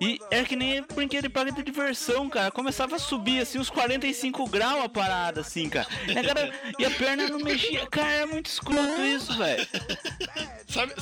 [0.00, 2.50] e era que nem brinquedo de parque de diversão, cara.
[2.50, 5.86] Começava a subir assim uns 45 graus a parada, assim, cara.
[6.06, 7.86] E a, cara- e a perna não mexia.
[7.86, 9.66] Cara, é muito escroto isso, velho.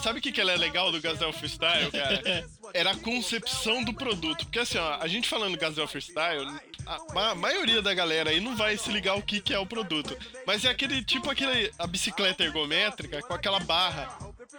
[0.02, 2.46] Sabe, o que, que é legal do Gazelle Freestyle, cara?
[2.72, 4.44] Era a concepção do produto.
[4.44, 6.46] Porque assim, ó, a gente falando Gazelle Freestyle,
[6.86, 9.66] a, ma- maioria da galera aí não vai se ligar o que, que é o
[9.66, 10.16] produto.
[10.46, 14.08] Mas é aquele tipo aquele a bicicleta ergométrica com aquela barra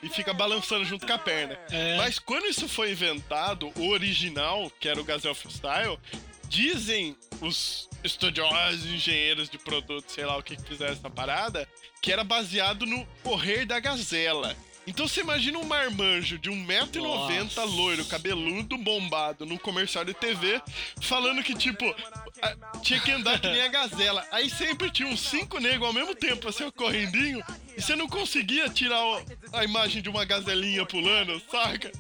[0.02, 1.58] e fica balançando junto com a perna.
[1.72, 1.98] É.
[1.98, 5.98] Mas quando isso foi inventado, o original, que era o Gazelle Freestyle,
[6.48, 11.68] dizem os estudiosos, engenheiros de produto, sei lá o que, que fizeram essa parada,
[12.02, 14.56] que era baseado no correr da gazela.
[14.88, 17.64] Então você imagina um marmanjo de 1,90m Nossa.
[17.64, 20.62] loiro, cabeludo, bombado, num comercial de TV,
[21.02, 21.84] falando que, tipo,
[22.42, 24.26] a- tinha que andar que nem a gazela.
[24.32, 27.44] Aí sempre tinha uns cinco negros ao mesmo tempo, assim, correndinho,
[27.76, 31.92] e você não conseguia tirar o- a imagem de uma gazelinha pulando, saca?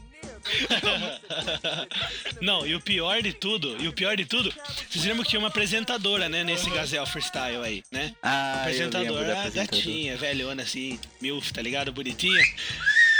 [2.41, 4.53] Não, e o pior de tudo, e o pior de tudo,
[4.89, 8.13] vocês lembram que tinha uma apresentadora, né, nesse Gazel Freestyle aí, né?
[8.21, 11.91] Ah, apresentadora, gatinha, velhona assim, milf, tá ligado?
[11.91, 12.43] Bonitinha.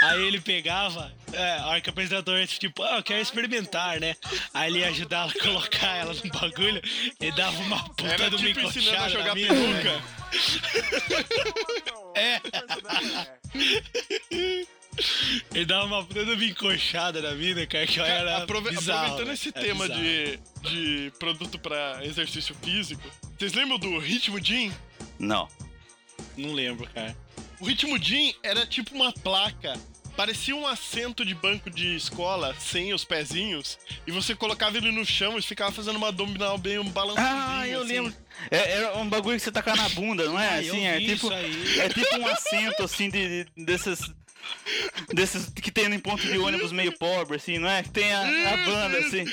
[0.02, 4.14] Aí ele pegava, é, a hora que o apresentador, tipo, ah, eu quero experimentar, né?
[4.52, 6.82] Aí ele ia ajudar ela a colocar ela no bagulho
[7.20, 10.02] e dava uma puta Era uma tipo ensinando a jogar peruca.
[12.14, 12.40] É.
[15.54, 19.34] Ele dava uma uma encoxada na mina, cara, que era Aprove- bizarro, aproveitando velho.
[19.34, 20.02] esse É tema bizarro.
[20.02, 23.02] de, de produto pra exercício físico,
[23.38, 24.72] vocês lembram do Ritmo Gym?
[25.18, 25.48] Não.
[26.36, 27.16] Não lembro, cara.
[27.60, 29.74] O Ritmo Gym era tipo uma placa.
[30.16, 33.78] Parecia um assento de banco de escola sem os pezinhos.
[34.06, 37.36] E você colocava ele no chão e ficava fazendo uma abdominal bem um balançadinho.
[37.38, 37.88] Ah, eu assim.
[37.92, 38.14] lembro.
[38.50, 40.48] É, era um bagulho que você tacar na bunda, não é?
[40.48, 41.26] Ah, eu assim, é vi tipo.
[41.26, 41.80] isso aí.
[41.80, 44.10] É tipo um assento assim de, de- desses.
[45.12, 47.82] Desses que tem em ponto de ônibus meio pobre, assim, não é?
[47.82, 48.20] Que tem a,
[48.52, 49.24] a banda assim.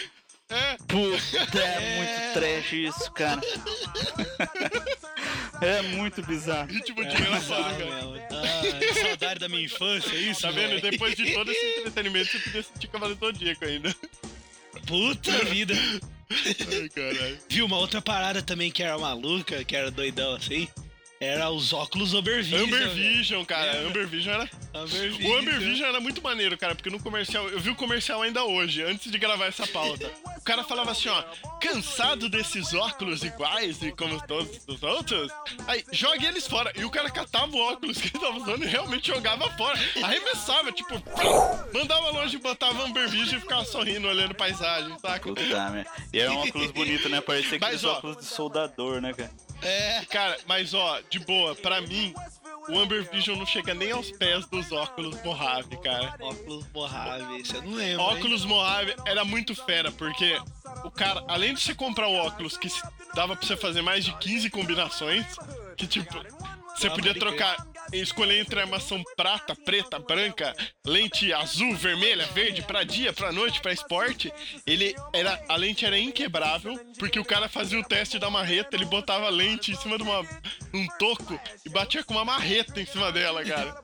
[0.49, 3.41] É, Puta, é muito trash isso, cara.
[5.61, 6.67] É muito bizarro.
[6.67, 7.95] Ritmo Gym era foda, Bizarro cara.
[7.95, 8.15] mesmo.
[8.31, 10.69] Ah, que saudade da minha infância, isso, Tá vendo?
[10.71, 10.81] velho?
[10.81, 13.95] Depois de todo esse entretenimento, você podia sentir Cavaleiro do Zodíaco ainda.
[14.85, 15.73] Puta vida.
[16.29, 17.39] Ai, caralho.
[17.49, 20.67] Viu uma outra parada também que era maluca, que era doidão assim?
[21.19, 22.63] Era os óculos Amber Vision.
[22.63, 22.93] Amber velho.
[22.93, 23.71] Vision, cara.
[23.71, 23.89] Lembra?
[23.89, 24.49] Amber Vision era.
[24.73, 25.31] Amber Vision.
[25.31, 27.47] O Amber Vision era muito maneiro, cara, porque no comercial.
[27.47, 30.11] Eu vi o comercial ainda hoje, antes de gravar essa pauta.
[30.37, 31.23] O cara falava assim, ó.
[31.61, 35.31] Cansado desses óculos iguais e como todos os outros?
[35.65, 36.73] Aí, jogue eles fora.
[36.75, 39.79] E o cara catava o óculos que ele tava usando e realmente jogava fora.
[40.03, 41.01] Arremessava, tipo,
[41.73, 45.29] mandava longe, botava Amber Vision e ficava sorrindo, olhando paisagem, saca?
[45.29, 45.89] Puta merda.
[46.11, 47.21] E era um óculos bonito, né?
[47.21, 49.31] Parecia Mas, ó, óculos de soldador, né, cara?
[49.63, 50.05] É.
[50.09, 52.13] Cara, mas ó, de boa, pra mim,
[52.69, 56.15] o Amber Vision não chega nem aos pés dos óculos Mojave, cara.
[56.19, 57.83] Óculos Mojave, você não lembra.
[57.85, 57.97] hein?
[57.97, 60.39] Óculos Mojave era muito fera, porque
[60.83, 62.69] o cara, além de você comprar o óculos que
[63.15, 65.25] dava pra você fazer mais de 15 combinações,
[65.75, 66.13] que tipo,
[66.75, 67.19] você podia pode
[67.93, 73.61] trocar, escolher entre armação prata, preta, branca, lente azul, vermelha, verde, pra dia, pra noite,
[73.61, 74.33] pra esporte,
[74.65, 78.85] ele era, a lente era inquebrável, porque o cara fazia o teste da marreta, ele
[78.85, 80.21] botava a lente em cima de uma,
[80.73, 83.75] um toco e batia com uma marreta em cima dela, cara.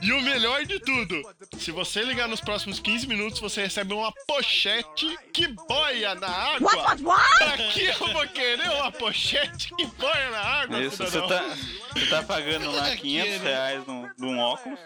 [0.00, 1.22] E o melhor de tudo,
[1.58, 6.70] se você ligar nos próximos 15 minutos, você recebe uma pochete que boia na água.
[6.70, 11.56] Pra que eu vou querer uma pochete que boia na água, Isso, você tá,
[11.92, 13.41] você tá pagando lá Aqui, 500 né?
[13.42, 14.78] Reais num, num óculos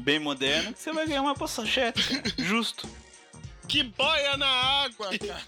[0.00, 2.22] bem moderno, que você vai ganhar uma pochete, cara.
[2.38, 2.88] Justo.
[3.68, 5.40] Que boia na água, cara.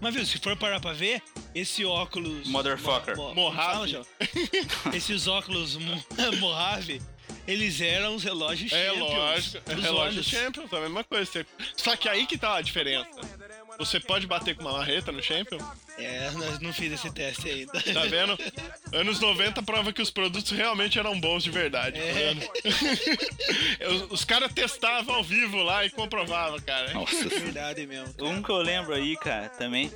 [0.00, 1.22] Mas viu, se for parar pra ver,
[1.54, 2.46] esse óculos.
[2.48, 3.16] Motherfucker.
[3.16, 4.00] Mo- mo- Mojave.
[4.94, 6.04] Esses óculos mo-
[6.38, 7.02] Mojave,
[7.46, 10.26] eles eram os relógios É Champions lógico, é relógio olhos.
[10.26, 11.46] Champions, a mesma coisa.
[11.76, 13.20] Só que aí que tá a diferença.
[13.80, 15.58] Você pode bater com uma marreta no Champion,
[15.98, 17.72] É, nós não fiz esse teste ainda.
[17.72, 18.38] tá vendo?
[18.92, 22.12] Anos 90 prova que os produtos realmente eram bons de verdade, tá É.
[22.12, 22.50] vendo?
[24.12, 26.92] os caras testavam ao vivo lá e comprovavam, cara.
[26.92, 28.14] Nossa, Verdade mesmo.
[28.20, 29.90] um que eu lembro aí, cara, também.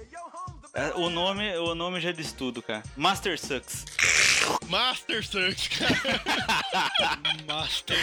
[0.75, 2.83] É, O nome, o nome já diz tudo, cara.
[2.97, 3.85] Master Sucks.
[4.69, 6.21] Master Sucks, cara.
[7.47, 7.97] Master.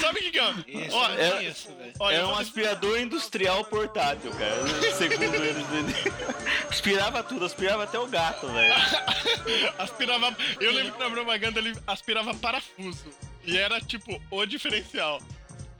[0.00, 0.42] Sabe o que é?
[0.42, 1.92] Eu é- conheço, velho.
[2.00, 4.92] Olha, é eu um aspirador industrial portátil, cara.
[4.96, 5.64] Segundo eles.
[6.70, 8.74] aspirava tudo, aspirava até o gato, velho.
[9.78, 10.36] aspirava.
[10.60, 13.06] Eu lembro que na propaganda ele aspirava parafuso.
[13.44, 15.20] E era tipo o diferencial.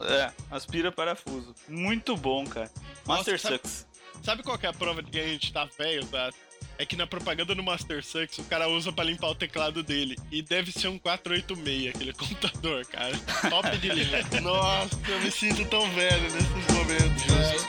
[0.01, 1.55] É, aspira parafuso.
[1.69, 2.71] Muito bom, cara.
[3.07, 3.87] Master sabe- Sucks.
[4.25, 6.31] Sabe qual que é a prova de que a gente tá velho, tá?
[6.79, 10.17] É que na propaganda do Master Sucks o cara usa pra limpar o teclado dele.
[10.33, 13.17] E deve ser um 486 aquele computador, cara.
[13.51, 14.25] Top de linha.
[14.41, 17.25] Nossa, eu me sinto tão velho nesses momentos.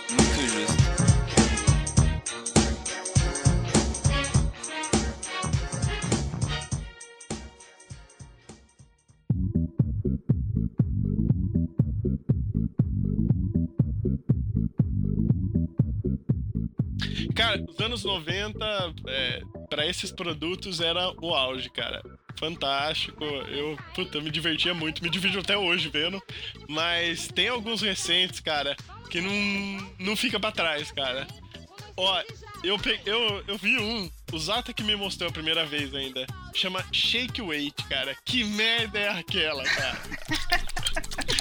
[0.09, 1.05] Muito justo.
[17.45, 18.65] Cara, os anos 90,
[19.07, 22.01] é, para esses produtos, era o auge, cara.
[22.39, 23.23] Fantástico.
[23.23, 26.19] Eu, puta, me divertia muito, me divido até hoje vendo.
[26.67, 28.75] Mas tem alguns recentes, cara,
[29.11, 31.27] que não, não fica pra trás, cara.
[31.95, 32.19] Ó,
[32.63, 36.25] eu, eu, eu vi um, o Zata que me mostrou a primeira vez ainda.
[36.51, 38.17] Chama Shake Weight, cara.
[38.25, 40.01] Que merda é aquela, cara?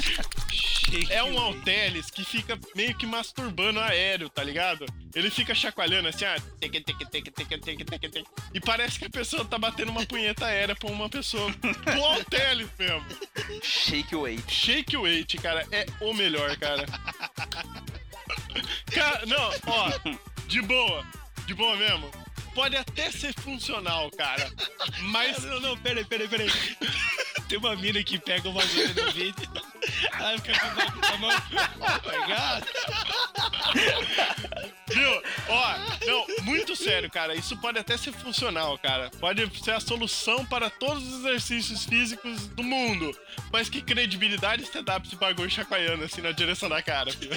[1.11, 1.39] É um.
[1.39, 4.87] Altelis que fica meio que masturbando aéreo, tá ligado?
[5.15, 8.29] Ele fica chacoalhando assim, ah, teque, teque, teque, teque, teque, teque, teque.
[8.53, 11.55] e parece que a pessoa tá batendo uma punheta aérea pra uma pessoa.
[11.99, 13.05] O Altelis mesmo.
[13.63, 14.53] Shake weight.
[14.53, 16.85] Shake Weight, cara, é o melhor, cara.
[18.93, 19.91] Cara, não, ó,
[20.47, 21.05] de boa,
[21.47, 22.11] de boa mesmo.
[22.55, 24.51] Pode até ser funcional, cara,
[25.01, 26.51] mas Não, não, peraí, peraí, peraí.
[27.49, 29.49] Tem uma mina que pega uma mina no vídeo.
[30.25, 31.31] Aí fica com a mão.
[31.81, 32.65] Oh my god.
[34.89, 35.23] Viu?
[35.49, 35.75] Ó,
[36.07, 37.35] não, muito sério, cara.
[37.35, 39.11] Isso pode até ser funcional, cara.
[39.21, 43.15] Pode ser a solução para todos os exercícios físicos do mundo.
[43.53, 47.37] Mas que credibilidade você dá pra esse bagulho chacoalhando assim na direção da cara, filho?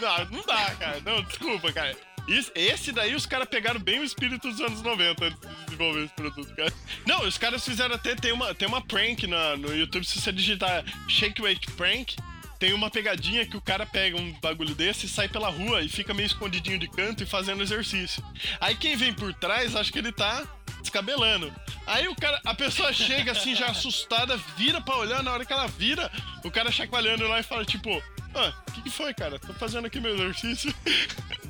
[0.00, 1.00] Não, não dá, cara.
[1.04, 1.96] Não, desculpa, cara.
[2.26, 6.14] Esse daí os caras pegaram bem o espírito dos anos 90 antes de desenvolver esse
[6.14, 6.72] produto, cara.
[7.06, 8.14] Não, os caras fizeram até.
[8.14, 12.16] Tem uma, tem uma prank na, no YouTube, se você digitar Shake Weight Prank,
[12.58, 16.14] tem uma pegadinha que o cara pega um bagulho desse, sai pela rua e fica
[16.14, 18.24] meio escondidinho de canto e fazendo exercício.
[18.58, 20.46] Aí quem vem por trás acha que ele tá
[20.80, 21.52] descabelando.
[21.86, 25.52] Aí o cara, a pessoa chega assim já assustada, vira pra olhar, na hora que
[25.52, 26.10] ela vira,
[26.42, 28.02] o cara chacoalhando lá e fala tipo,
[28.34, 29.38] ah, o que, que foi, cara?
[29.38, 30.74] Tô fazendo aqui meu exercício.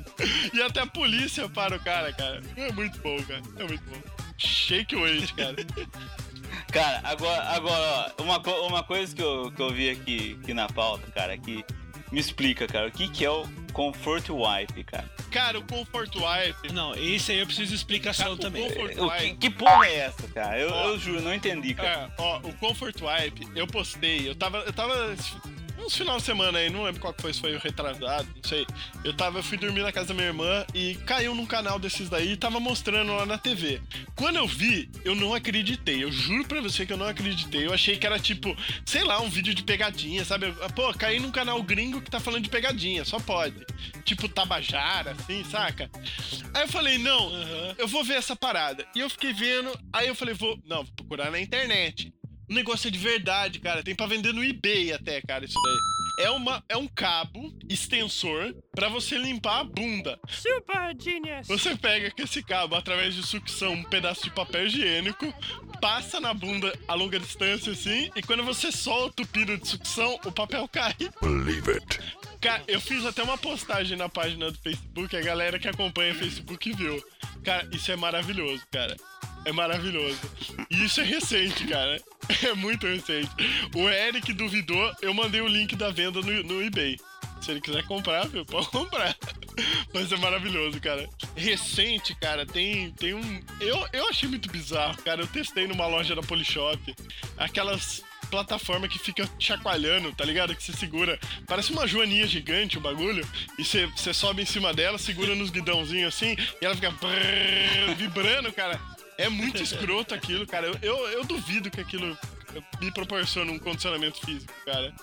[0.53, 2.41] e até a polícia para o cara, cara.
[2.55, 3.41] É muito bom, cara.
[3.57, 4.01] É muito bom.
[4.37, 5.55] Shake weight, cara.
[6.71, 10.67] Cara, agora, agora ó, uma, uma coisa que eu, que eu vi aqui, aqui na
[10.67, 11.63] pauta, cara, que
[12.11, 15.09] me explica, cara, o que, que é o Comfort Wipe, cara.
[15.31, 16.71] Cara, o Comfort Wipe.
[16.73, 18.63] Não, esse aí eu preciso de explicação Cara, o também.
[18.69, 19.35] Comfort O que, Wipe.
[19.37, 20.59] que porra é essa, cara?
[20.59, 20.87] Eu, Ó.
[20.89, 22.09] eu juro, não entendi, cara.
[22.17, 24.59] É, ó, o Comfort Wipe, eu postei, eu tava.
[24.59, 25.15] Eu tava.
[25.77, 28.43] Uns final de semana aí, não lembro qual que foi, se foi o retrasado, não
[28.49, 28.65] sei.
[29.03, 32.09] Eu tava, eu fui dormir na casa da minha irmã e caiu num canal desses
[32.09, 33.81] daí e tava mostrando lá na TV.
[34.15, 36.03] Quando eu vi, eu não acreditei.
[36.03, 37.65] Eu juro pra você que eu não acreditei.
[37.65, 40.51] Eu achei que era tipo, sei lá, um vídeo de pegadinha, sabe?
[40.75, 43.65] Pô, caí num canal gringo que tá falando de pegadinha, só pode.
[44.03, 45.89] Tipo Tabajara, assim, saca?
[46.53, 47.31] Aí eu falei, não,
[47.77, 48.87] eu vou ver essa parada.
[48.95, 50.57] E eu fiquei vendo, aí eu falei, vou.
[50.65, 52.13] Não, vou procurar na internet.
[52.49, 53.83] O negócio é de verdade, cara.
[53.83, 56.25] Tem pra vender no eBay até, cara, isso daí.
[56.25, 60.17] É, uma, é um cabo extensor pra você limpar a bunda.
[60.29, 61.47] Super genius.
[61.47, 65.33] Você pega com esse cabo através de sucção um pedaço de papel higiênico,
[65.81, 70.17] passa na bunda a longa distância assim, e quando você solta o pino de sucção,
[70.23, 70.95] o papel cai.
[71.21, 71.99] Believe it.
[72.45, 76.15] Cara, eu fiz até uma postagem na página do Facebook, a galera que acompanha o
[76.15, 77.03] Facebook viu.
[77.43, 78.95] Cara, isso é maravilhoso, cara.
[79.45, 80.19] É maravilhoso.
[80.69, 81.99] E isso é recente, cara.
[82.43, 83.29] É muito recente.
[83.75, 86.97] O Eric duvidou, eu mandei o link da venda no, no eBay.
[87.41, 89.15] Se ele quiser comprar, viu, pode comprar.
[89.93, 91.07] Mas é maravilhoso, cara.
[91.35, 93.43] Recente, cara, tem, tem um.
[93.59, 95.21] Eu, eu achei muito bizarro, cara.
[95.21, 96.95] Eu testei numa loja da Polishop.
[97.37, 100.55] Aquelas plataforma que fica chacoalhando, tá ligado?
[100.55, 101.19] Que você segura.
[101.47, 103.27] Parece uma joaninha gigante o bagulho.
[103.57, 107.95] E você, você sobe em cima dela, segura nos guidãozinhos assim, e ela fica brrr,
[107.97, 108.79] vibrando, cara.
[109.17, 110.67] É muito escroto aquilo, cara.
[110.67, 112.17] Eu, eu, eu duvido que aquilo
[112.81, 114.93] me proporciona um condicionamento físico, cara.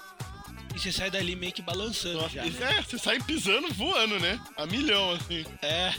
[0.74, 2.44] E você sai dali meio que balançando Nossa, já.
[2.44, 2.78] né?
[2.78, 4.40] é, você sai pisando, voando, né?
[4.56, 5.44] A milhão, assim.
[5.60, 5.92] É.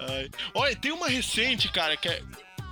[0.00, 0.30] Ai.
[0.54, 2.22] Olha, tem uma recente, cara, que é,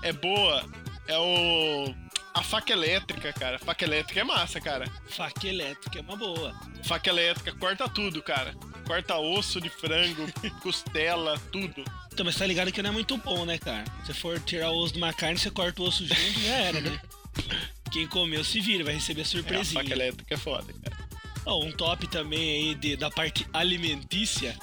[0.03, 0.65] é boa.
[1.07, 1.95] É o.
[2.39, 3.59] A faca elétrica, cara.
[3.59, 4.85] Faca elétrica é massa, cara.
[5.09, 6.55] Faca elétrica é uma boa.
[6.85, 8.55] Faca elétrica corta tudo, cara.
[8.87, 10.27] Corta osso de frango,
[10.63, 11.85] costela, tudo.
[12.13, 13.85] Então, mas tá ligado que não é muito bom, né, cara?
[14.07, 16.81] Se for tirar o osso de uma carne, você corta o osso junto já era,
[16.81, 17.01] né?
[17.93, 19.83] Quem comeu se vira, vai receber É, a surpresinha.
[19.83, 21.09] faca elétrica é foda, cara.
[21.47, 24.57] Ó, um top também aí de- da parte alimentícia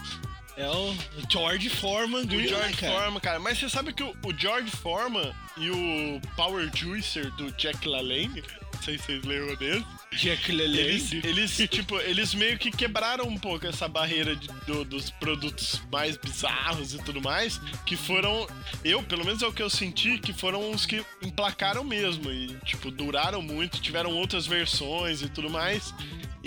[0.58, 0.96] é o
[1.30, 2.94] George Foreman O Grill, George cara?
[2.94, 3.40] Foreman, cara.
[3.40, 8.44] Mas você sabe que o, o George Foreman e o Power Juicer do Jack LaLanne,
[8.74, 11.22] não sei se vocês lembram dele, Jack eles, LaLanne.
[11.28, 16.16] eles, tipo, eles meio que quebraram um pouco essa barreira de- do- dos produtos mais
[16.18, 18.48] bizarros e tudo mais, que foram,
[18.84, 22.48] eu, pelo menos é o que eu senti, que foram os que emplacaram mesmo e,
[22.66, 25.94] tipo, duraram muito, tiveram outras versões e tudo mais.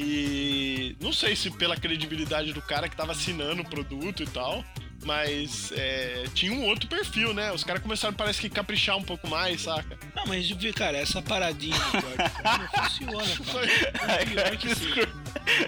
[0.01, 4.65] E não sei se pela credibilidade do cara que tava assinando o produto e tal,
[5.05, 7.51] mas é, tinha um outro perfil, né?
[7.51, 9.99] Os caras começaram, parece que, caprichar um pouco mais, saca?
[10.15, 14.27] Não, mas cara, essa paradinha do George Foreman funciona, cara.
[14.27, 14.95] Pior cara, que sim.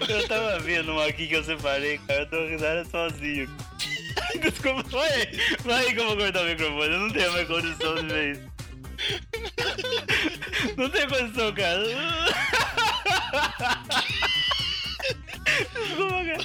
[0.07, 2.21] Eu tava vendo uma aqui que eu separei, cara.
[2.21, 3.49] Eu tô risada sozinho.
[4.41, 5.29] Desculpa, vai.
[5.65, 6.93] Vai aí que eu vou cortar o microfone.
[6.93, 8.51] Eu não tenho mais condição de ver isso.
[10.77, 11.83] Não tem condição, cara.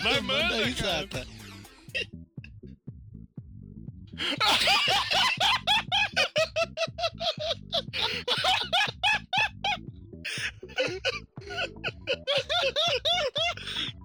[0.03, 0.73] Mas Manda manda, aí.
[0.73, 1.27] Zata.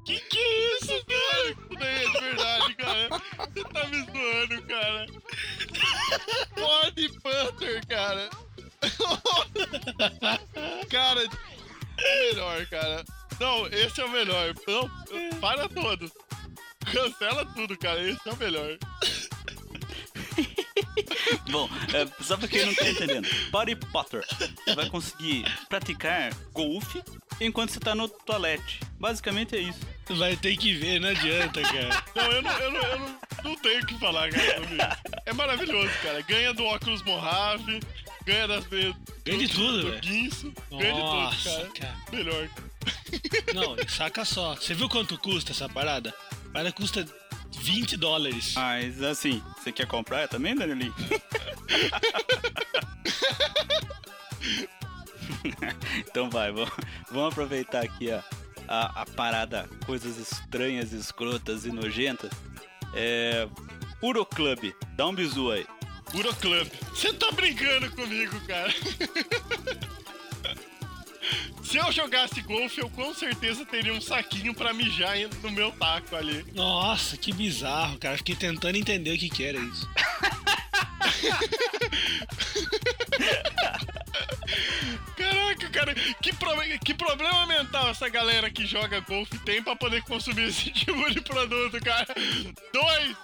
[0.06, 1.56] Que que é isso, cara?
[1.80, 3.10] É de verdade, cara.
[3.54, 5.06] Você tá me zoando, cara.
[6.56, 8.30] Body Panther, cara.
[10.90, 11.22] cara,
[11.98, 13.04] é melhor, cara.
[13.40, 14.54] Não, esse é o melhor.
[14.68, 14.90] Não,
[15.40, 16.12] para todos.
[16.92, 18.02] Cancela tudo, cara.
[18.02, 18.78] Esse é o melhor.
[21.50, 27.02] Bom, é, só pra quem não tá entendendo, Body Potter, você vai conseguir praticar golfe
[27.40, 28.80] enquanto você tá no toalete.
[29.00, 29.80] Basicamente é isso.
[30.18, 32.04] Vai ter que ver, não adianta, cara.
[32.16, 35.00] Não, eu não, eu não, eu não, não tenho o que falar, cara.
[35.26, 36.22] É maravilhoso, cara.
[36.22, 37.80] Ganha do óculos Mojave,
[38.32, 38.96] ganha das vezes.
[39.26, 40.02] Ganha de tudo, do velho.
[40.02, 41.70] ganha de tudo, Nossa, cara.
[41.70, 41.98] cara.
[42.12, 42.50] Melhor.
[43.54, 44.56] Não, saca só.
[44.56, 46.14] Você viu quanto custa essa parada?
[46.32, 47.06] A parada custa
[47.60, 48.54] 20 dólares.
[48.56, 50.96] Mas assim, você quer comprar também, Danielinho?
[56.08, 56.72] então vai, vamos,
[57.12, 58.24] vamos aproveitar aqui a,
[58.68, 62.32] a, a parada, coisas estranhas, escrotas e nojentas.
[62.94, 63.48] É.
[64.02, 65.68] Uroclub, dá um bisu aí.
[66.14, 66.70] Uroclub.
[66.94, 68.74] Você tá brincando comigo, cara.
[71.64, 76.16] Se eu jogasse golfe, eu com certeza teria um saquinho pra mijar no meu taco
[76.18, 76.46] ali.
[76.54, 78.18] Nossa, que bizarro, cara.
[78.18, 79.88] Fiquei tentando entender o que que era isso.
[85.16, 90.02] Caraca, cara, que, pro- que problema mental essa galera que joga golfe tem pra poder
[90.04, 92.08] consumir esse tipo de produto, cara?
[92.74, 93.16] Dois!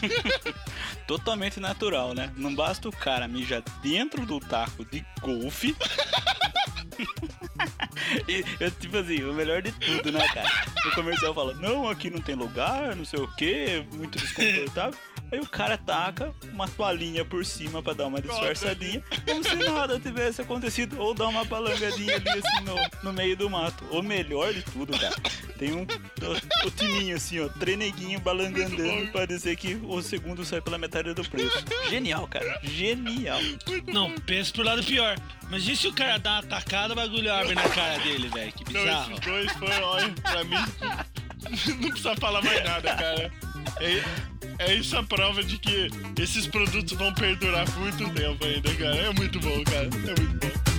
[1.06, 2.32] Totalmente natural, né?
[2.36, 5.76] Não basta o cara mijar dentro do taco de golfe.
[8.28, 10.50] e eu, tipo assim, o melhor de tudo, né, cara?
[10.86, 14.98] O comercial fala, não, aqui não tem lugar, não sei o que, muito desconfortável.
[15.30, 19.98] Aí o cara taca uma toalhinha por cima pra dar uma disfarçadinha, como se nada
[19.98, 21.00] tivesse acontecido.
[21.00, 23.84] Ou dá uma balangadinha ali assim no, no meio do mato.
[23.90, 25.16] O melhor de tudo, cara,
[25.58, 25.84] tem um
[26.66, 31.28] o, timinho assim, ó, treneguinho balangandando pra dizer que o segundo sai pela metade do
[31.28, 31.64] preço.
[31.88, 32.58] Genial, cara.
[32.62, 33.40] Genial.
[33.86, 35.16] Não, pensa pro lado pior.
[35.50, 38.52] Mas e se o cara dá uma tacada, o bagulho abre na cara dele, velho?
[38.52, 39.12] Que Não, bizarro.
[39.12, 40.56] esses dois foi, olha, pra mim,
[41.80, 43.32] não precisa falar mais nada, cara.
[43.80, 44.02] É,
[44.58, 45.88] é isso a prova de que
[46.18, 48.96] esses produtos vão perdurar por muito tempo ainda, cara.
[48.96, 49.84] É muito bom, cara.
[49.86, 50.75] É muito bom.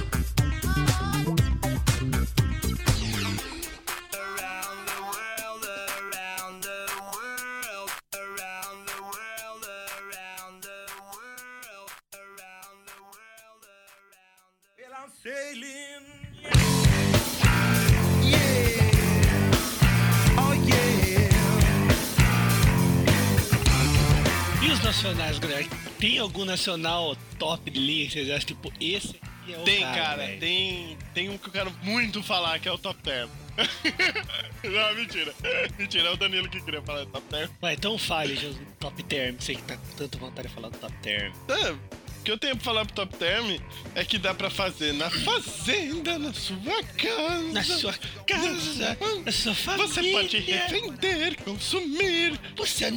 [25.08, 25.66] Nacionais, galera?
[25.99, 29.82] Tem algum nacional top de linha que vocês acham, tipo, esse aqui é o Tem,
[29.82, 33.30] cara, cara, tem, tem um que eu quero muito falar, que é o Top Term.
[34.64, 35.34] não, mentira.
[35.78, 37.49] Mentira, é o Danilo que queria falar do Top Term.
[37.62, 39.36] Vai, então fale, um top term.
[39.39, 41.34] Sei que tá com tanta vontade de falar do top term.
[41.47, 43.58] É, o que eu tenho pra falar pro Top Term
[43.95, 47.53] é que dá pra fazer na fazenda, na sua casa.
[47.53, 47.93] Na sua
[48.28, 49.88] casa, na sua família.
[49.88, 52.39] Você pode revender, consumir.
[52.58, 52.91] Você é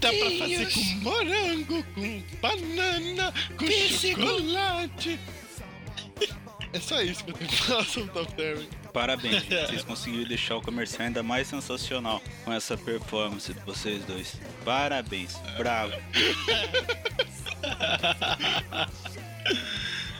[0.00, 4.20] Dá pra fazer com morango, com banana, com Pêssego.
[4.20, 5.18] chocolate.
[6.72, 8.62] É só isso que eu tenho pra falar sobre o Top Term.
[8.92, 14.36] Parabéns, vocês conseguiram deixar o comercial ainda mais sensacional com essa performance de vocês dois.
[14.64, 15.92] Parabéns, bravo.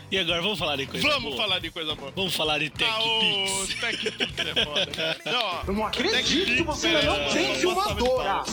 [0.08, 1.36] E agora vamos falar de coisa Vamos boa.
[1.36, 2.12] falar de coisa boa.
[2.14, 4.38] Vamos falar de Ah, o TechPix.
[4.38, 5.16] É foda.
[5.26, 8.44] Não, ó, Eu não acredito que você ainda não é, tem uma salva de filmadora.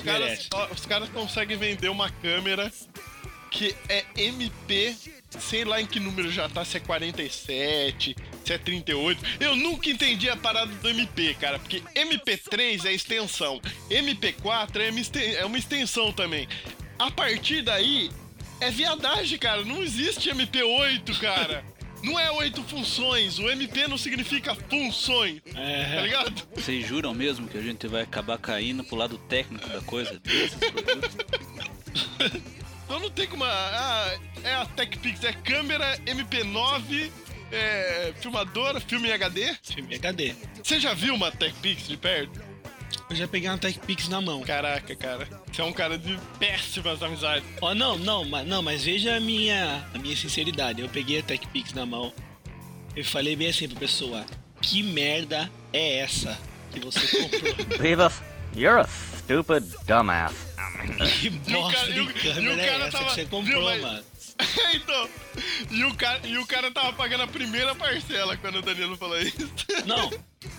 [0.00, 2.72] Os caras, os caras conseguem vender uma câmera
[3.50, 4.94] que é MP,
[5.38, 9.22] sei lá em que número já tá, se é 47, se é 38.
[9.40, 15.44] Eu nunca entendi a parada do MP, cara, porque MP3 é extensão, MP4 é é
[15.44, 16.48] uma extensão também.
[16.98, 18.10] A partir daí,
[18.60, 21.64] é viadagem, cara, não existe MP8, cara.
[22.02, 26.42] Não é oito funções, o MP não significa funções, tá É, ligado?
[26.54, 30.54] Vocês juram mesmo que a gente vai acabar caindo pro lado técnico da coisa desses
[30.58, 31.16] produtos?
[32.84, 33.44] Então não tem como.
[33.44, 37.10] Ah, é a TechPix, é câmera MP9,
[37.52, 39.54] é, filmadora, filme em HD.
[39.62, 40.34] filme HD.
[40.62, 42.40] Você já viu uma TechPix de perto?
[43.10, 44.40] Eu já peguei uma TechPix na mão.
[44.42, 45.28] Caraca, cara.
[45.52, 47.44] Você é um cara de péssimas amizades.
[47.60, 50.80] Ó, não, não, mas, não, mas veja a minha, a minha sinceridade.
[50.80, 52.12] Eu peguei a TechPix na mão.
[52.94, 54.24] Eu falei bem assim pra pessoa:
[54.62, 56.38] Que merda é essa
[56.72, 57.54] que você comprou?
[57.78, 58.22] Beavis,
[58.54, 58.86] you're a
[59.18, 60.32] stupid dumbass.
[61.20, 63.10] que E o bosta e de o- e o câmera cara é essa tava- que
[63.14, 64.04] você viu, comprou, mas- mano?
[64.74, 65.08] então.
[65.70, 69.20] E o, cara, e o cara tava pagando a primeira parcela quando o Danilo falou
[69.20, 69.50] isso.
[69.86, 70.10] Não,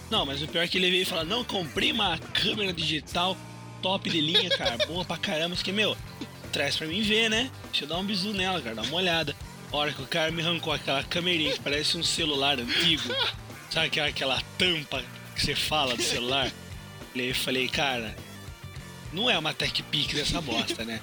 [0.10, 3.38] não, mas o pior é que ele veio falou: Não, comprei uma câmera digital
[3.82, 5.56] top de linha, cara, boa pra caramba.
[5.56, 5.98] Porque, meu,
[6.52, 7.50] traz pra mim ver, né?
[7.66, 9.36] Deixa eu dar um bisu nela, cara, dar uma olhada.
[9.72, 13.04] A hora que o cara me arrancou aquela câmerinha que parece um celular antigo,
[13.70, 15.04] sabe aquela, aquela tampa
[15.34, 16.52] que você fala do celular?
[17.16, 18.16] Eu falei, cara,
[19.14, 21.02] não é uma TechPix essa bosta, né?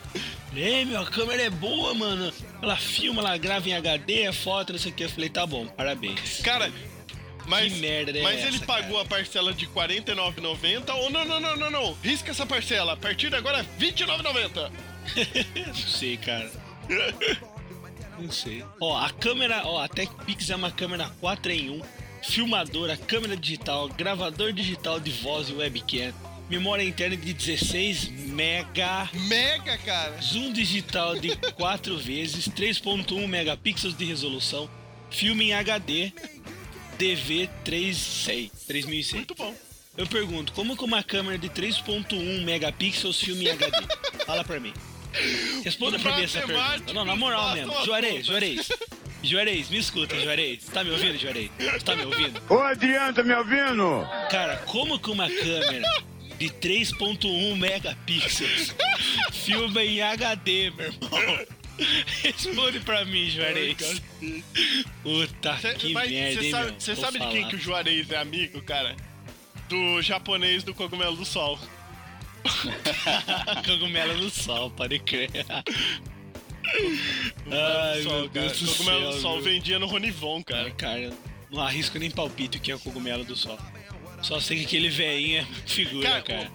[0.54, 2.32] Ei, meu, a câmera é boa, mano.
[2.62, 5.04] Ela filma, ela grava em HD, é foto, não sei o que.
[5.04, 6.40] Eu falei, tá bom, parabéns.
[6.40, 6.72] Cara,
[7.46, 9.02] mas, Que merda é mas ele essa, pagou cara?
[9.02, 11.98] a parcela de R$ 49,90 ou não, não, não, não, não.
[12.02, 12.92] Risca essa parcela.
[12.92, 14.70] A partir de agora é R$ 29,90.
[15.66, 16.50] Não sei, cara.
[18.18, 18.64] Não sei.
[18.80, 21.82] Ó, a câmera, ó, a TechPix é uma câmera 4 em 1,
[22.22, 26.12] filmadora, câmera digital, gravador digital de voz e webcam,
[26.48, 30.16] memória interna de 16 mega, Mega, cara.
[30.20, 34.68] zoom digital de 4 vezes, 3.1 megapixels de resolução,
[35.10, 36.12] filme em HD,
[36.98, 39.16] DV 36, 3100.
[39.20, 39.54] Muito bom.
[39.96, 43.76] Eu pergunto, como que uma câmera de 3.1 megapixels filme em HD?
[44.24, 44.72] Fala pra mim.
[45.64, 46.92] Responda pra mim essa pergunta.
[46.92, 47.72] Não, na moral mesmo.
[47.84, 48.26] Juarez.
[48.26, 48.68] Juarez.
[49.22, 50.64] Juarez, me escuta, Juarez.
[50.66, 51.50] Tá me ouvindo, Juarez?
[51.84, 52.40] Tá me ouvindo?
[52.48, 54.06] Ô, Adriano, tá me ouvindo?
[54.30, 55.88] Cara, como que uma câmera
[56.38, 58.74] de 3.1 megapixels
[59.32, 61.46] filma em HD, meu irmão?
[62.22, 64.02] Responde pra mim, Juarez.
[65.02, 68.10] Puta Cê- que mas merda, cê hein, sabe, cê sabe de quem que o Juarez
[68.10, 68.96] é amigo, cara?
[69.68, 71.58] Do japonês do cogumelo do sol.
[73.66, 75.30] Cogumelo no sol, pode crer.
[77.50, 78.46] Ai, do sol, meu cara.
[78.46, 79.44] Deus do Cogumelo céu, do sol meu.
[79.44, 80.70] vendia no Ronivon, cara.
[80.72, 81.12] Cara, cara,
[81.50, 83.58] não arrisco nem palpite o que é o cogumelo do sol.
[84.22, 86.50] Só sei que aquele velhinho é figura, cara.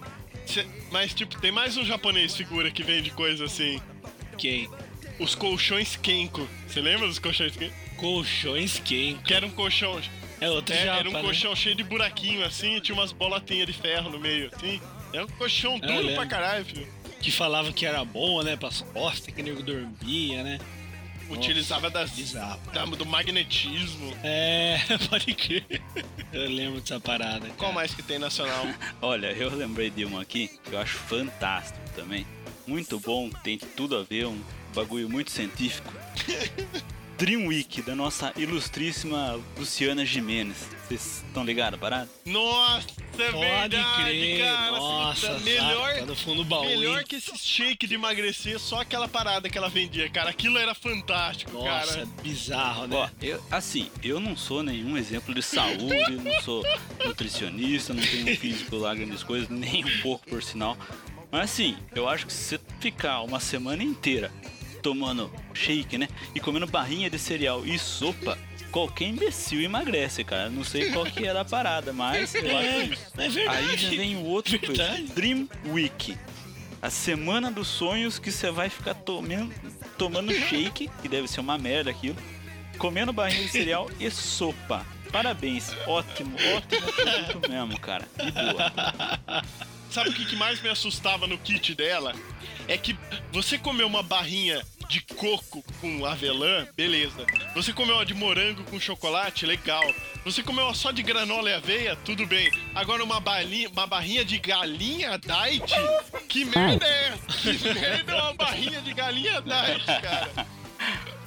[0.46, 3.80] cê- mas, tipo, tem mais um japonês figura que vende coisa assim.
[4.36, 4.68] Quem?
[5.18, 6.48] Os colchões Kenko.
[6.66, 7.74] Você lembra dos colchões Kenko?
[7.96, 9.16] Colchões quem?
[9.18, 10.00] Que era um colchão.
[10.40, 11.20] É outro é, japa, era um né?
[11.22, 14.80] colchão cheio de buraquinho assim e tinha umas bolotinhas de ferro no meio, assim.
[15.12, 16.14] Era um colchão duro lembro.
[16.16, 16.86] pra caralho, filho.
[17.20, 18.56] Que falava que era bom, né?
[18.56, 20.58] Pras costas, que o nego dormia, né?
[21.30, 22.60] Utilizava das, bizarro.
[22.72, 24.14] da- do magnetismo.
[24.22, 25.82] É, pode crer.
[26.32, 27.40] Eu lembro dessa parada.
[27.40, 27.54] Cara.
[27.56, 28.66] Qual mais que tem nacional?
[29.02, 32.26] Olha, eu lembrei de um aqui que eu acho fantástico também.
[32.66, 34.40] Muito bom, tem tudo a ver, um
[34.74, 35.92] bagulho muito científico.
[37.16, 40.68] Dream Week, da nossa ilustríssima Luciana Jimenez.
[40.88, 42.08] Vocês estão ligados, parada?
[42.26, 42.88] Nossa,
[43.18, 44.38] é Pode verdade, crer.
[44.44, 44.70] cara.
[44.72, 46.64] Nossa, Tá melhor, tá no fundo do baú.
[46.66, 47.04] melhor hein?
[47.08, 50.30] que esse shake de emagrecer, só aquela parada que ela vendia, cara.
[50.30, 52.06] Aquilo era fantástico, Nossa, cara.
[52.22, 52.96] bizarro, né?
[52.96, 56.64] Ó, eu, assim, eu não sou nenhum exemplo de saúde, não sou
[57.04, 60.76] nutricionista, não tenho um físico lá grandes coisas, nem um pouco por sinal.
[61.30, 64.30] Mas assim, eu acho que se você ficar uma semana inteira
[64.84, 66.06] tomando shake, né?
[66.34, 68.38] E comendo barrinha de cereal e sopa,
[68.70, 70.50] qualquer imbecil emagrece, cara.
[70.50, 73.12] Não sei qual que era a parada, mas eu acho isso.
[73.16, 73.70] É verdade.
[73.70, 75.00] Aí já vem o outro coisa.
[75.14, 76.16] Dream Week.
[76.82, 79.54] A semana dos sonhos que você vai ficar tomando,
[79.96, 82.16] tomando shake, que deve ser uma merda aquilo,
[82.76, 84.84] comendo barrinha de cereal e sopa.
[85.10, 88.06] Parabéns, ótimo, ótimo produto mesmo, cara.
[88.18, 89.42] De boa.
[89.94, 92.12] Sabe o que, que mais me assustava no kit dela?
[92.66, 92.98] É que
[93.32, 97.24] você comeu uma barrinha de coco com avelã, beleza.
[97.54, 99.84] Você comeu uma de morango com chocolate, legal.
[100.24, 102.50] Você comeu uma só de granola e aveia, tudo bem.
[102.74, 105.72] Agora uma, balinha, uma barrinha de galinha diet?
[106.28, 107.54] Que merda é essa?
[107.54, 110.46] Que merda é uma barrinha de galinha diet, cara?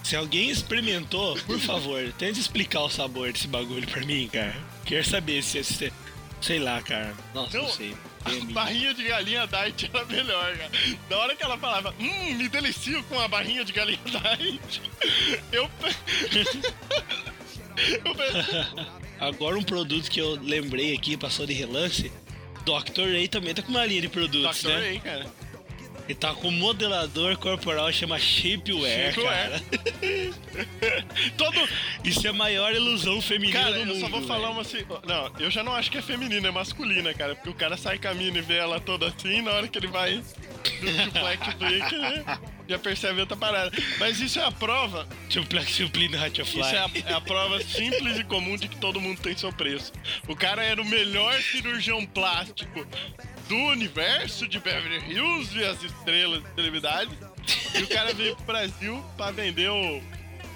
[0.03, 4.57] Se alguém experimentou, por favor, tente explicar o sabor desse bagulho pra mim, cara.
[4.85, 5.93] Quero saber se se-
[6.41, 7.15] Sei lá, cara.
[7.33, 7.95] Nossa, não, Não, sei.
[8.27, 10.71] A Tem- barrinha de galinha diet era melhor, cara.
[11.09, 14.81] Da hora que ela falava, hum, me delicio com a barrinha de galinha diet.
[15.51, 15.69] Eu.
[17.77, 18.15] eu
[19.19, 22.11] Agora um produto que eu lembrei aqui, passou de relance.
[22.65, 23.03] Dr.
[23.13, 24.67] Ray também tá com uma linha de produtos, Dr.
[24.67, 24.75] né?
[24.79, 25.25] Ray, cara.
[26.07, 29.49] Ele tá com um modelador corporal chama Shapewear, Shapewear.
[29.49, 29.63] cara.
[31.37, 31.69] Todo.
[32.03, 33.99] Isso é a maior ilusão feminina Cara, do eu mundo.
[33.99, 34.85] só vou falar uma assim.
[35.05, 37.35] Não, eu já não acho que é feminina, é masculina, cara.
[37.35, 40.15] Porque o cara sai caminhando e vê ela toda assim, na hora que ele vai
[40.17, 42.39] do suplex break, né?
[42.69, 43.71] Já percebe outra parada.
[43.99, 45.07] Mas isso é a prova.
[45.29, 48.99] Suplex Supline Ratchet Isso é a, é a prova simples e comum de que todo
[49.01, 49.91] mundo tem seu preço.
[50.27, 52.85] O cara era o melhor cirurgião plástico
[53.47, 57.11] do universo de Beverly Hills e as estrelas de celebridade.
[57.75, 60.01] E o cara veio pro Brasil pra vender o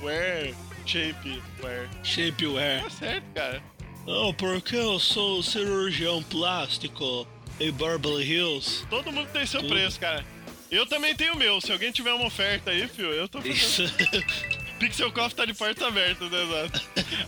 [0.04, 0.54] Wear
[0.86, 1.90] Shape Wear.
[2.04, 2.84] Shapewear.
[2.84, 3.64] Tá certo, cara.
[4.06, 7.28] Oh, porque eu sou cirurgião plástico
[7.60, 8.86] em Beverly Hills.
[8.90, 9.74] Todo mundo tem seu Tudo.
[9.74, 10.26] preço, cara.
[10.70, 11.62] Eu também tenho o meu.
[11.62, 13.92] Se alguém tiver uma oferta aí, fio, eu tô fazendo.
[14.82, 16.82] Pixel Coffee tá de portas abertas, né, exato.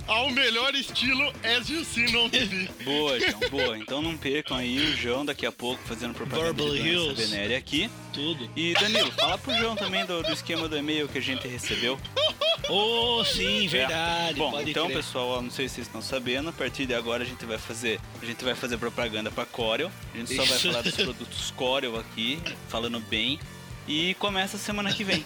[0.08, 2.68] Ao melhor estilo As You See No TV.
[2.84, 3.78] Boa, João, boa.
[3.78, 7.56] Então não percam aí o João daqui a pouco fazendo propaganda Beverly de doença venérea
[7.56, 7.92] aqui.
[8.12, 8.50] Tudo.
[8.56, 12.00] E Danilo, fala pro João também do, do esquema do e-mail que a gente recebeu.
[12.70, 14.40] Oh, sim, verdade.
[14.40, 14.98] Bom, pode então, crer.
[14.98, 17.60] pessoal, ó, não sei se vocês estão sabendo, a partir de agora a gente vai
[17.60, 19.92] fazer, a gente vai fazer propaganda para Corel.
[20.12, 20.72] A gente só vai Isso.
[20.72, 23.40] falar dos produtos Corel aqui, falando bem,
[23.88, 25.24] e começa semana que vem.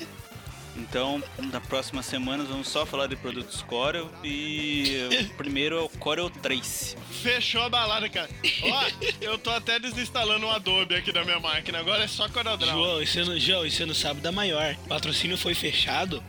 [0.78, 1.22] Então,
[1.52, 6.30] na próxima semana vamos só falar de produtos Corel e o primeiro é o Corel
[6.30, 6.96] 3.
[7.22, 8.30] Fechou a balada, cara.
[8.64, 8.86] Ó,
[9.20, 11.80] eu tô até desinstalando o Adobe aqui da minha máquina.
[11.80, 12.72] Agora é só CorelDRAW.
[12.78, 14.76] João, e você não, João, e você não sabe da maior.
[14.86, 16.24] O patrocínio foi fechado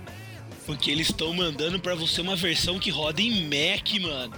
[0.67, 4.35] porque eles estão mandando pra você uma versão que roda em Mac, mano.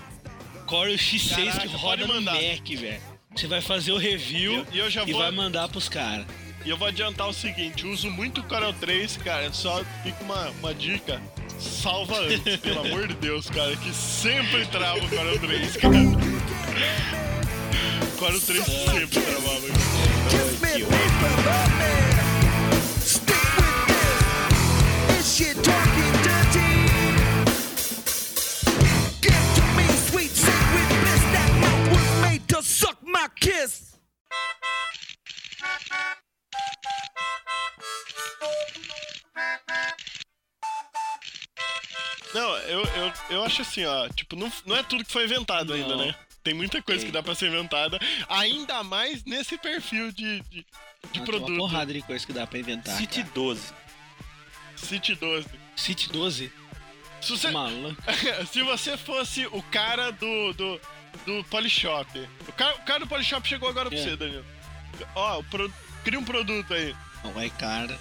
[0.67, 2.21] Corel X6 Caraca, que roda no.
[2.21, 2.37] Mac,
[2.69, 3.01] velho.
[3.35, 6.27] Você vai fazer o review E eu já e vou- vai mandar pros caras.
[6.65, 9.53] E eu vou adiantar o seguinte: uso muito Corel 3, cara.
[9.53, 11.21] Só fica uma, uma dica.
[11.59, 13.77] Salva antes, pelo amor de Deus, cara.
[13.77, 15.97] Que sempre trava o Corel 3, cara.
[18.19, 19.61] Corel 3 sempre travava.
[25.41, 26.73] With talking dirty?
[29.21, 31.23] Give to me sweet sacred bliss.
[31.33, 33.90] That mouth was made to suck my kiss.
[42.35, 44.09] Não, eu, eu, eu acho assim, ó.
[44.09, 46.07] Tipo, não, não é tudo que foi inventado ainda, Não.
[46.07, 46.15] né?
[46.43, 47.11] Tem muita coisa Tem.
[47.11, 47.99] que dá pra ser inventada.
[48.29, 50.67] Ainda mais nesse perfil de, de, de
[51.05, 51.49] Ah, tem produto.
[51.51, 52.97] Uma porrada de coisa que dá pra inventar.
[52.97, 53.33] City cara.
[53.35, 53.63] 12.
[54.77, 55.47] City 12.
[55.77, 56.53] City 12?
[57.21, 58.03] Se você, Maluco.
[58.51, 60.81] se você fosse o cara do, do,
[61.27, 62.09] do Polishop.
[62.49, 64.03] O cara, o cara do Polishop chegou agora pra É.
[64.03, 64.45] você, Danilo.
[65.15, 65.73] Ó, pro-
[66.03, 66.97] cria um produto aí.
[67.23, 67.99] Não vai, cara.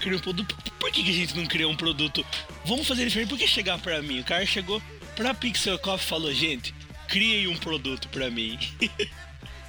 [0.00, 0.56] Cria um produto.
[0.78, 2.24] Por que, que a gente não cria um produto?
[2.64, 3.28] Vamos fazer diferente.
[3.28, 4.20] Por que chegar pra mim?
[4.20, 4.82] O cara chegou
[5.16, 6.74] pra Pixel Coffee e falou: gente,
[7.08, 8.58] criem um produto pra mim.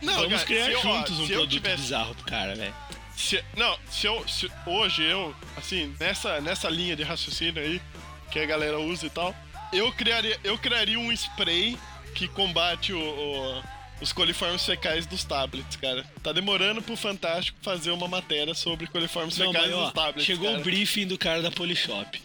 [0.01, 2.73] Não, Vamos cara, criar ó, juntos um produto tivesse- bizarro pro cara, velho.
[3.15, 4.27] Se- não, se eu.
[4.27, 7.81] se- hoje eu, assim, nessa, nessa linha de raciocínio aí,
[8.29, 9.33] que a galera usa e tal,
[9.71, 11.77] eu criaria, eu criaria um spray
[12.13, 13.63] que combate o, o-
[14.01, 16.05] os coliformes fecais dos tablets, cara.
[16.21, 20.25] Tá demorando pro Fantástico fazer uma matéria sobre coliformes Não, fecais mas, ó, dos tablets.
[20.25, 20.59] chegou cara.
[20.59, 22.21] o briefing do cara da Polishop.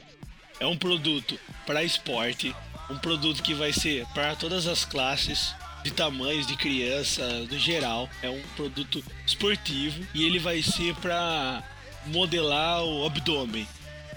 [0.59, 2.55] É um produto para esporte,
[2.91, 8.09] um produto que vai ser para todas as classes de tamanhos de criança, no geral.
[8.23, 11.63] É um produto esportivo e ele vai ser para
[12.07, 13.67] modelar o abdômen.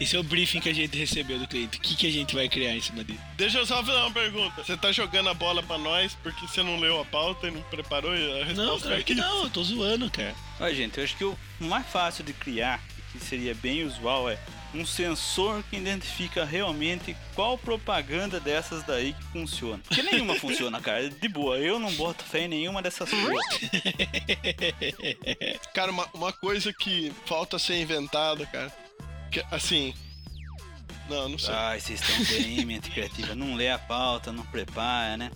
[0.03, 1.77] Esse é o briefing que a gente recebeu do cliente.
[1.77, 3.21] O que, que a gente vai criar em cima disso?
[3.37, 4.61] Deixa eu só fazer uma pergunta.
[4.61, 7.61] Você tá jogando a bola pra nós porque você não leu a pauta e não
[7.61, 8.53] preparou a resposta?
[8.53, 9.15] Não, claro que aqui?
[9.15, 10.35] não, eu tô zoando, cara.
[10.59, 12.81] Ó, gente, eu acho que o mais fácil de criar,
[13.13, 14.37] que seria bem usual, é
[14.75, 19.81] um sensor que identifica realmente qual propaganda dessas daí que funciona.
[19.87, 21.09] Porque nenhuma funciona, cara.
[21.09, 23.61] De boa, eu não boto fé em nenhuma dessas coisas.
[25.73, 28.82] Cara, uma, uma coisa que falta ser inventada, cara.
[29.51, 29.93] Assim.
[31.09, 31.53] Não, não sei.
[31.53, 33.35] Ai, vocês estão bem, mente criativa.
[33.35, 35.31] Não lê a pauta, não prepara, né?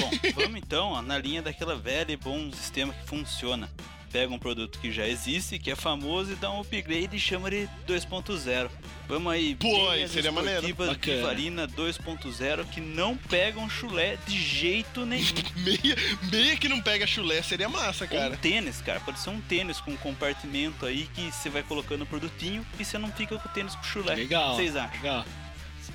[0.00, 3.70] Bom, vamos então ó, na linha daquela velha e bom sistema que funciona.
[4.10, 7.50] Pega um produto que já existe, que é famoso, e dá um upgrade e chama
[7.50, 8.70] de 2.0.
[9.06, 10.74] Vamos aí, Pô, meias seria maneiro.
[10.74, 10.96] Bacana.
[10.96, 15.26] Vivarina 2.0 que não pegam chulé de jeito nenhum.
[15.56, 15.96] Meia,
[16.30, 18.36] meia que não pega chulé seria massa, Um cara.
[18.36, 22.06] tênis, cara, pode ser um tênis com um compartimento aí que você vai colocando o
[22.06, 24.14] produtinho e você não fica com o tênis com chulé.
[24.14, 24.56] Legal.
[24.56, 24.96] Vocês acham?
[24.96, 25.24] Legal.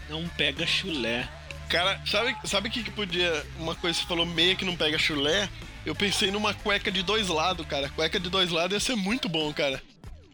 [0.10, 1.28] Não pega chulé.
[1.70, 3.44] Cara, sabe o sabe que, que podia.
[3.58, 5.50] Uma coisa que você falou, meia que não pega chulé?
[5.86, 7.90] Eu pensei numa cueca de dois lados, cara.
[7.90, 9.82] Cueca de dois lados ia ser muito bom, cara.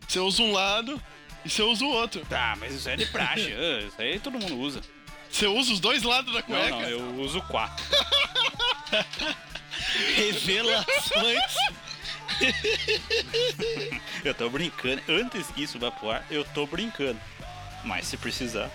[0.07, 1.01] Você usa um lado
[1.43, 2.25] e você usa o outro.
[2.25, 3.49] Tá, mas isso é de praxe.
[3.87, 4.81] isso aí todo mundo usa.
[5.31, 6.69] Você usa os dois lados da Não, cueca?
[6.71, 7.83] não, eu uso quatro.
[10.15, 11.55] Revelações.
[14.23, 15.01] Eu tô brincando.
[15.09, 17.19] Antes que isso vá pro ar, eu tô brincando.
[17.83, 18.69] Mas se precisar.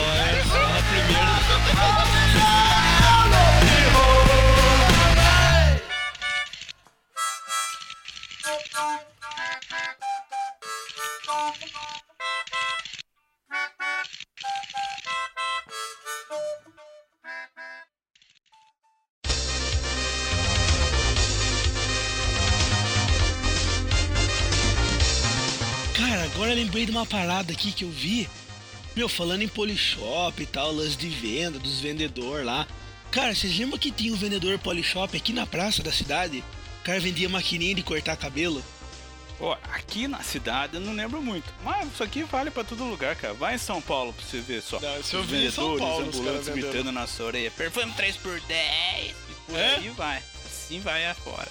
[0.00, 1.32] Olha só, a primeira.
[26.72, 28.26] Lembrei de uma parada aqui que eu vi.
[28.96, 32.66] Meu, falando em polishop e tal, lance de venda, dos vendedores lá.
[33.10, 36.42] Cara, vocês lembram que tinha um vendedor polishop aqui na praça da cidade?
[36.80, 38.64] O cara vendia maquininha de cortar cabelo.
[39.38, 41.44] Ó, aqui na cidade eu não lembro muito.
[41.62, 43.34] Mas isso aqui vale pra todo lugar, cara.
[43.34, 44.80] Vai em São Paulo pra você ver só.
[44.80, 47.50] Não, isso eu Os vi em São vendedores Paulo, ambulantes gritando na sua orelha.
[47.50, 49.14] Perfume 3 por 10 E
[49.46, 49.74] por É?
[49.76, 50.22] aí vai.
[50.46, 51.48] Assim vai afora.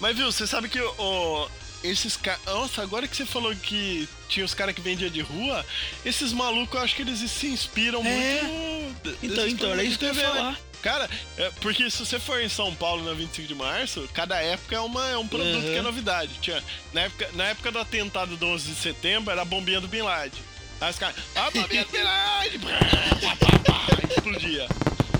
[0.00, 1.48] Mas viu, você sabe que o.
[1.82, 2.40] esses caras.
[2.46, 5.64] Nossa, agora que você falou que tinha os caras que vendiam de rua,
[6.04, 8.42] esses malucos eu acho que eles se inspiram É.
[8.42, 9.18] muito.
[9.22, 10.52] Então, então, era isso que eu ia de falar.
[10.52, 10.56] Né?
[10.82, 14.76] Cara, é, porque se você for em São Paulo na 25 de março, cada época
[14.76, 15.62] é, uma, é um produto Uhum.
[15.72, 16.30] que é novidade.
[16.40, 16.64] Tinha,
[16.94, 20.00] na, época, na época do atentado do 11 de setembro, era a bombinha do Bin
[20.02, 20.42] Laden.
[20.80, 22.60] Aí os caras, ah, bombinha do Bin Laden!
[24.10, 24.66] Explodia.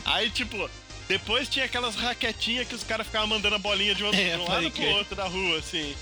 [0.07, 0.69] Aí, tipo,
[1.09, 4.41] depois tinha aquelas raquetinhas que os caras ficavam mandando a bolinha de, outro, É, de
[4.43, 4.95] um lado pro crer.
[4.97, 5.95] outro da rua, assim.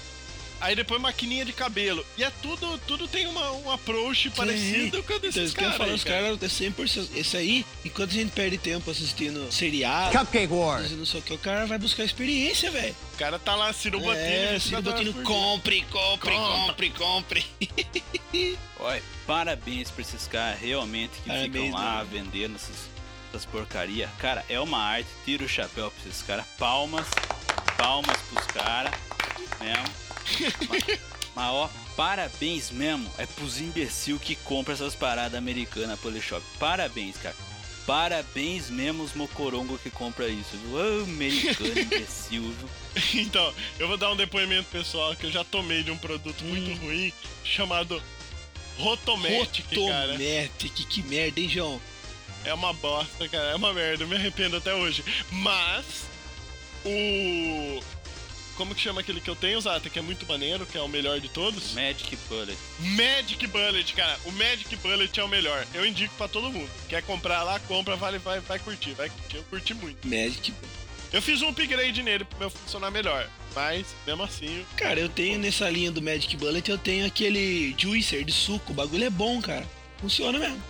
[0.60, 2.04] Aí depois maquininha de cabelo.
[2.16, 5.94] E é tudo, tudo tem uma, um approach parecido com o Então, desses ia caras.
[5.94, 6.36] os cara.
[6.36, 7.08] caras é 100%.
[7.16, 10.90] Esse aí, enquanto a gente perde tempo assistindo seriado, Cupcake Wars.
[10.90, 12.94] e não sei o que, o cara vai buscar experiência, velho.
[13.14, 15.22] O cara tá lá, Ciro Bottini, É, 24 Ciro dia.
[15.22, 16.90] compre, compre, Compre.
[16.90, 17.46] compre.
[18.80, 22.08] Olha, parabéns pra esses caras realmente que Parabéns, ficam lá mano.
[22.10, 22.76] vendendo essas,
[23.30, 24.08] essas porcaria.
[24.18, 26.44] Cara, é uma arte, tira o chapéu pra esses caras.
[26.58, 27.06] Palmas,
[27.76, 28.92] palmas pros caras,
[29.60, 30.07] mesmo.
[31.34, 33.10] mas, ó, parabéns mesmo.
[33.18, 36.44] É pros imbecil que compram essas paradas americanas Polishop.
[36.58, 37.36] Parabéns, cara.
[37.86, 41.04] Parabéns mesmo os mocorongo que compra isso, viu?
[41.04, 42.68] Americano imbecil, viu?
[43.22, 46.70] Então, eu vou dar um depoimento pessoal que eu já tomei de um produto muito
[46.70, 46.86] Hum.
[46.86, 47.12] ruim
[47.42, 48.02] chamado
[48.78, 50.12] Rotomatic, cara.
[50.12, 51.80] Rotomatic, que merda, hein, João?
[52.44, 53.52] É uma bosta, cara.
[53.52, 54.04] É uma merda.
[54.04, 55.02] Eu me arrependo até hoje.
[55.30, 55.84] Mas.
[56.84, 57.80] O.
[58.58, 59.88] Como que chama aquele que eu tenho, Zata?
[59.88, 61.74] Que é muito maneiro, que é o melhor de todos?
[61.74, 62.58] Magic Bullet.
[62.80, 64.18] Magic Bullet, cara.
[64.24, 65.64] O Magic Bullet é o melhor.
[65.72, 66.68] Eu indico pra todo mundo.
[66.88, 68.94] Quer comprar lá, compra, vale, vai, vai curtir.
[68.94, 69.36] Vai curtir.
[69.36, 70.06] Eu curti muito.
[70.08, 70.52] Magic.
[71.12, 73.30] Eu fiz um upgrade nele pro meu funcionar melhor.
[73.54, 74.66] Mas, mesmo assim.
[74.76, 78.72] Cara, eu tenho nessa linha do Magic Bullet, eu tenho aquele juicer de suco.
[78.72, 79.64] O bagulho é bom, cara.
[80.00, 80.60] Funciona mesmo.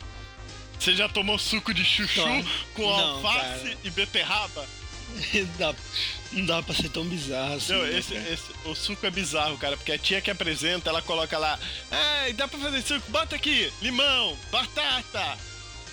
[0.78, 2.44] Você já tomou suco de chuchu Toma.
[2.74, 3.78] com Não, alface cara.
[3.82, 4.64] e beterraba?
[5.58, 5.74] Dá-
[6.32, 7.72] não dá pra ser tão bizarro assim.
[7.72, 8.14] Não, né, esse,
[8.66, 11.58] o suco é bizarro, cara, porque a tia que apresenta, ela coloca lá,
[11.90, 15.38] ai, dá pra fazer suco, bota aqui, limão, batata,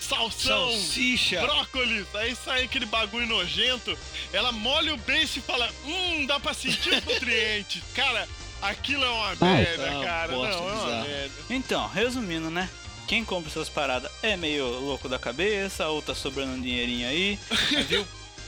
[0.01, 1.41] salsão, Salsicha.
[1.41, 3.97] brócolis, aí sai aquele bagulho nojento,
[4.34, 7.82] ela molha o beijo e fala, hum, dá pra sentir os nutrientes.
[7.95, 8.28] Cara,
[8.61, 11.34] aquilo é uma merda, Não, cara, não, é uma merda.
[11.49, 12.70] Então, resumindo, né?
[13.07, 17.39] Quem compra essas paradas é meio louco da cabeça, ou tá sobrando um dinheirinho aí,
[17.88, 18.05] viu?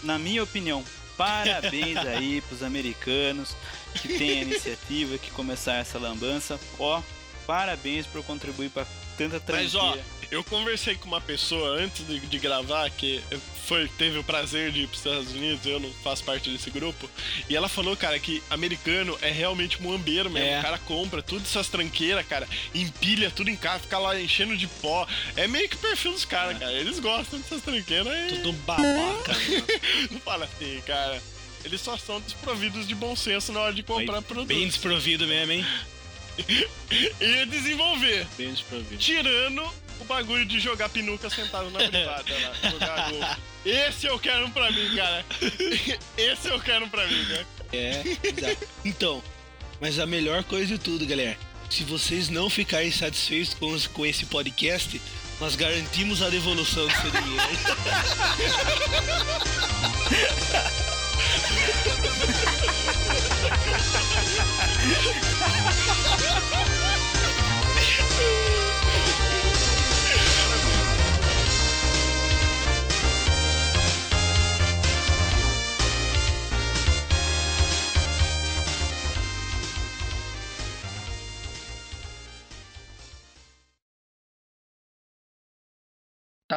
[0.08, 0.86] Na minha opinião,
[1.18, 3.58] parabéns aí pros americanos
[4.01, 6.58] que têm a iniciativa, que começaram essa lambança.
[6.80, 7.01] Ó,
[7.45, 8.88] parabéns por contribuir pra
[9.18, 9.97] tanta Mas ó.
[10.32, 13.23] Eu conversei com uma pessoa antes de, de gravar que
[13.65, 17.09] foi, teve o prazer de ir pros Estados Unidos, eu não faço parte desse grupo,
[17.49, 20.47] e ela falou, cara, que americano é realmente muambeiro mesmo.
[20.47, 20.59] É.
[20.59, 24.67] O cara compra tudo essas tranqueiras, cara, empilha tudo em casa, fica lá enchendo de
[24.67, 25.05] pó.
[25.36, 26.71] É meio que o perfil dos caras, cara.
[26.71, 29.65] Eles gostam dessas tranqueiras e Tudo babaca, mano.
[30.11, 31.21] não fala assim, cara.
[31.65, 34.65] Eles só são desprovidos de bom senso na hora de comprar Bem produtos.
[34.65, 35.65] desprovido mesmo, hein?
[37.19, 38.25] E desenvolver.
[38.38, 38.97] Bem desprovido.
[38.97, 39.69] tirando
[39.99, 43.25] o bagulho de jogar pinuca sentado na privada lá, jogar gol.
[43.65, 45.25] Esse eu quero pra mim, cara.
[46.17, 47.45] Esse eu quero pra mim, cara.
[47.73, 48.67] É, exato.
[48.85, 49.23] Então,
[49.81, 51.37] mas a melhor coisa de tudo, galera,
[51.69, 55.01] se vocês não ficarem satisfeitos com, os- com esse podcast,
[55.39, 57.43] nós garantimos a devolução do seu dinheiro.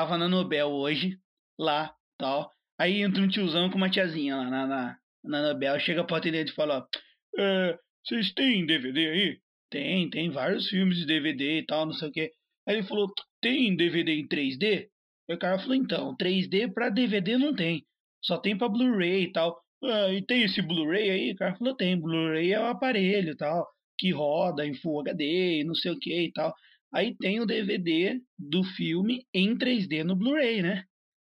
[0.01, 1.19] Tava na Nobel hoje,
[1.59, 2.51] lá, tal.
[2.79, 5.79] Aí entra um tiozão com uma tiazinha lá na, na, na Nobel.
[5.79, 6.89] Chega pro atendente e fala,
[7.37, 9.39] "É, vocês têm DVD aí?
[9.71, 12.31] Tem, tem vários filmes de DVD e tal, não sei o quê.
[12.67, 14.89] Aí ele falou, tem DVD em 3D?
[15.29, 17.85] Aí o cara falou, então, 3D pra DVD não tem.
[18.25, 19.61] Só tem pra Blu-ray e tal.
[19.85, 21.33] Ah, e tem esse Blu-ray aí?
[21.33, 22.01] O cara falou, tem.
[22.01, 25.99] Blu-ray é o aparelho e tal, que roda em Full HD e não sei o
[25.99, 26.55] que e tal.
[26.93, 30.84] Aí tem o DVD do filme em 3D no Blu-ray, né?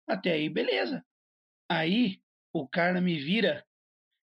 [0.08, 1.04] Até aí, beleza.
[1.70, 2.18] Aí
[2.52, 3.64] o cara me vira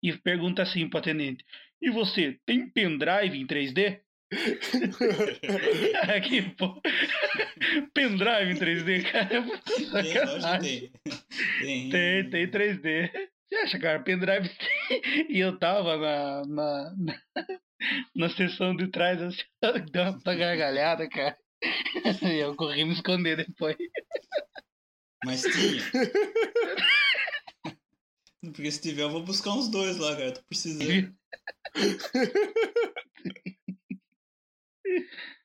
[0.03, 1.45] e pergunta assim pro atendente:
[1.81, 4.01] E você tem pendrive em 3D?
[6.15, 6.81] Aqui, pô.
[7.93, 9.35] pendrive em 3D, cara.
[9.97, 10.91] é Tem, tem.
[11.59, 11.89] Tem.
[11.89, 13.11] Tem, tem 3D.
[13.51, 13.99] Você acha, cara?
[13.99, 14.49] Pendrive.
[15.29, 17.21] E eu tava na, na, na,
[18.15, 19.43] na sessão de trás, assim,
[19.91, 21.37] deu uma gargalhada, cara.
[22.23, 23.77] E eu corri me esconder depois.
[25.23, 25.83] Mas tinha.
[28.41, 30.33] Porque se tiver, eu vou buscar uns dois lá, cara.
[30.33, 31.15] Tô precisando.